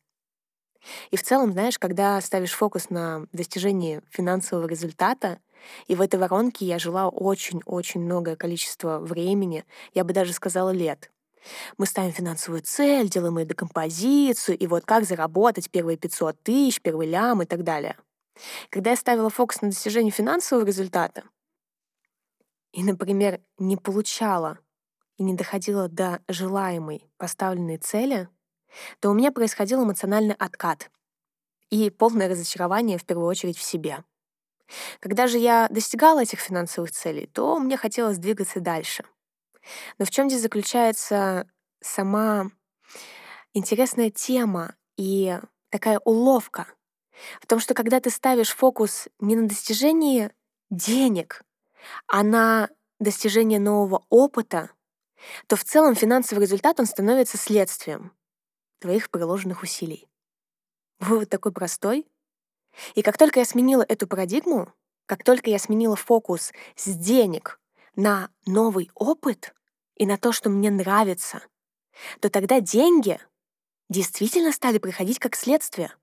И 1.12 1.18
в 1.18 1.24
целом, 1.24 1.54
знаешь, 1.54 1.80
когда 1.80 2.20
ставишь 2.22 2.54
фокус 2.54 2.90
на 2.90 3.26
достижении 3.32 4.02
финансового 4.10 4.68
результата, 4.68 5.40
и 5.88 5.96
в 5.96 6.02
этой 6.02 6.20
воронке 6.20 6.66
я 6.66 6.78
жила 6.78 7.10
очень-очень 7.10 8.02
многое 8.02 8.36
количество 8.36 9.00
времени, 9.00 9.66
я 9.94 10.04
бы 10.04 10.14
даже 10.14 10.34
сказала 10.34 10.72
лет. 10.72 11.12
Мы 11.78 11.86
ставим 11.86 12.12
финансовую 12.12 12.62
цель, 12.64 13.10
делаем 13.10 13.38
ее 13.38 13.46
декомпозицию, 13.46 14.58
и 14.58 14.68
вот 14.68 14.86
как 14.86 15.06
заработать 15.06 15.70
первые 15.70 15.98
500 15.98 16.42
тысяч, 16.42 16.82
первый 16.82 17.08
лям 17.08 17.42
и 17.42 17.46
так 17.46 17.64
далее. 17.64 17.98
Когда 18.70 18.92
я 18.92 18.96
ставила 18.96 19.30
фокус 19.30 19.62
на 19.62 19.70
достижение 19.70 20.12
финансового 20.12 20.66
результата, 20.66 21.24
и, 22.74 22.84
например, 22.84 23.40
не 23.58 23.78
получала 23.78 24.60
и 25.18 25.24
не 25.24 25.34
доходила 25.34 25.88
до 25.88 26.22
желаемой 26.28 27.10
поставленной 27.18 27.78
цели, 27.78 28.30
то 29.00 29.10
у 29.10 29.14
меня 29.14 29.32
происходил 29.32 29.84
эмоциональный 29.84 30.36
откат 30.36 30.92
и 31.70 31.90
полное 31.90 32.30
разочарование 32.30 32.98
в 32.98 33.06
первую 33.06 33.28
очередь 33.28 33.58
в 33.58 33.64
себе. 33.64 34.04
Когда 35.00 35.28
же 35.28 35.38
я 35.38 35.68
достигала 35.70 36.24
этих 36.24 36.40
финансовых 36.40 36.92
целей, 36.92 37.28
то 37.28 37.60
мне 37.60 37.78
хотелось 37.78 38.18
двигаться 38.18 38.60
дальше. 38.60 39.04
Но 39.98 40.06
в 40.06 40.12
чем 40.12 40.30
здесь 40.30 40.42
заключается 40.42 41.50
сама 41.82 42.48
интересная 43.54 44.10
тема 44.10 44.76
и 44.98 45.40
такая 45.70 46.00
уловка? 46.00 46.68
В 47.42 47.48
том, 47.48 47.60
что 47.60 47.74
когда 47.74 48.00
ты 48.00 48.10
ставишь 48.10 48.54
фокус 48.54 49.08
не 49.20 49.36
на 49.36 49.48
достижении 49.48 50.32
денег, 50.70 51.44
а 52.08 52.24
на 52.24 52.70
достижение 53.00 53.60
нового 53.60 54.06
опыта, 54.10 54.72
то 55.48 55.56
в 55.56 55.64
целом 55.64 55.96
финансовый 55.96 56.42
результат 56.42 56.80
он 56.80 56.86
становится 56.86 57.38
следствием 57.38 58.12
твоих 58.80 59.10
приложенных 59.10 59.64
усилий. 59.64 60.08
Вывод 61.00 61.30
такой 61.30 61.52
простой. 61.52 62.08
И 62.94 63.02
как 63.02 63.18
только 63.18 63.40
я 63.40 63.46
сменила 63.46 63.86
эту 63.88 64.08
парадигму, 64.08 64.74
как 65.06 65.24
только 65.24 65.50
я 65.50 65.60
сменила 65.60 65.96
фокус 65.96 66.52
с 66.76 66.86
денег 66.96 67.60
на 67.96 68.30
новый 68.46 68.92
опыт 68.96 69.54
и 69.96 70.06
на 70.06 70.18
то, 70.18 70.32
что 70.32 70.50
мне 70.50 70.72
нравится, 70.72 71.42
то 72.20 72.30
тогда 72.30 72.60
деньги 72.60 73.20
действительно 73.90 74.52
стали 74.52 74.78
приходить 74.78 75.20
как 75.20 75.36
следствие. 75.36 75.94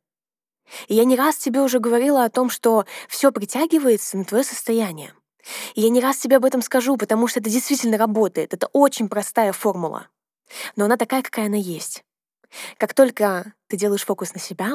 И 0.89 0.95
я 0.95 1.05
не 1.05 1.17
раз 1.17 1.37
тебе 1.37 1.61
уже 1.61 1.81
говорила 1.81 2.25
о 2.25 2.31
том, 2.31 2.49
что 2.49 2.87
все 3.09 3.33
притягивается 3.33 4.17
на 4.17 4.25
твое 4.25 4.45
состояние. 4.45 5.13
И 5.75 5.81
я 5.81 5.89
не 5.89 6.01
раз 6.01 6.19
тебе 6.19 6.37
об 6.37 6.45
этом 6.45 6.63
скажу, 6.63 6.97
потому 6.97 7.27
что 7.27 7.41
это 7.41 7.51
действительно 7.51 7.99
работает. 7.99 8.55
Это 8.55 8.69
очень 8.73 9.09
простая 9.09 9.53
формула. 9.53 10.09
Но 10.77 10.85
она 10.85 10.97
такая, 10.97 11.23
какая 11.23 11.47
она 11.47 11.57
есть. 11.57 12.05
Как 12.77 12.95
только 12.95 13.55
ты 13.69 13.77
делаешь 13.77 14.05
фокус 14.05 14.35
на 14.35 14.41
себя 14.41 14.75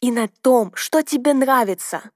и 0.00 0.10
на 0.10 0.28
том, 0.42 0.72
что 0.74 1.02
тебе 1.02 1.32
нравится, 1.32 2.10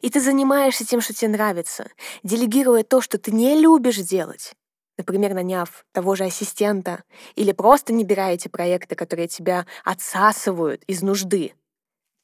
и 0.00 0.10
ты 0.10 0.20
занимаешься 0.20 0.86
тем, 0.86 1.00
что 1.00 1.14
тебе 1.14 1.30
нравится, 1.30 1.90
делегируя 2.22 2.84
то, 2.84 3.00
что 3.00 3.18
ты 3.18 3.32
не 3.32 3.58
любишь 3.58 3.98
делать, 3.98 4.54
например, 4.98 5.34
наняв 5.34 5.86
того 5.92 6.14
же 6.14 6.24
ассистента, 6.24 7.02
или 7.34 7.52
просто 7.52 7.92
не 7.92 8.04
беря 8.04 8.30
эти 8.30 8.48
проекты, 8.48 8.94
которые 8.94 9.28
тебя 9.28 9.66
отсасывают 9.84 10.82
из 10.84 11.02
нужды, 11.02 11.54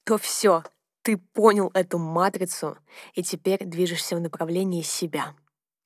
то 0.05 0.19
все, 0.19 0.63
ты 1.09 1.17
понял 1.17 1.71
эту 1.73 1.97
матрицу, 1.97 2.77
и 3.15 3.23
теперь 3.23 3.65
движешься 3.65 4.15
в 4.15 4.21
направлении 4.21 4.83
себя. 4.83 5.35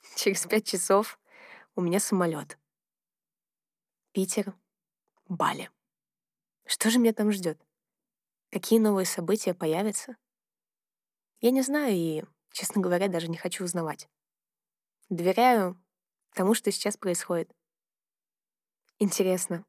Через 0.17 0.45
пять 0.47 0.67
часов 0.67 1.17
у 1.77 1.81
меня 1.81 2.01
самолет. 2.01 2.59
Питер, 4.11 4.53
Бали. 5.29 5.71
Что 6.67 6.91
же 6.91 6.99
меня 6.99 7.13
там 7.13 7.31
ждет? 7.31 7.65
Какие 8.51 8.81
новые 8.81 9.07
события 9.07 9.55
появятся? 9.55 10.17
Я 11.41 11.53
не 11.53 11.63
знаю 11.63 11.95
и, 11.95 12.25
честно 12.51 12.83
говоря, 12.83 13.07
даже 13.07 13.29
не 13.29 13.37
хочу 13.37 13.63
узнавать. 13.63 14.09
Доверяю 15.09 15.81
тому, 16.35 16.53
что 16.55 16.73
сейчас 16.73 16.97
происходит. 16.97 17.55
Интересно, 18.99 19.65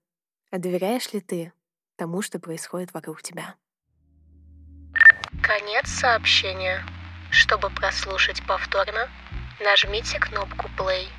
а 0.50 0.58
доверяешь 0.58 1.14
ли 1.14 1.22
ты 1.22 1.54
тому, 1.96 2.24
что 2.24 2.40
происходит 2.40 2.92
вокруг 2.96 3.22
тебя? 3.22 3.56
Конец 5.44 5.90
сообщения. 5.90 6.86
Чтобы 7.30 7.70
прослушать 7.70 8.42
повторно, 8.48 9.10
нажмите 9.60 10.18
кнопку 10.18 10.70
play. 10.78 11.10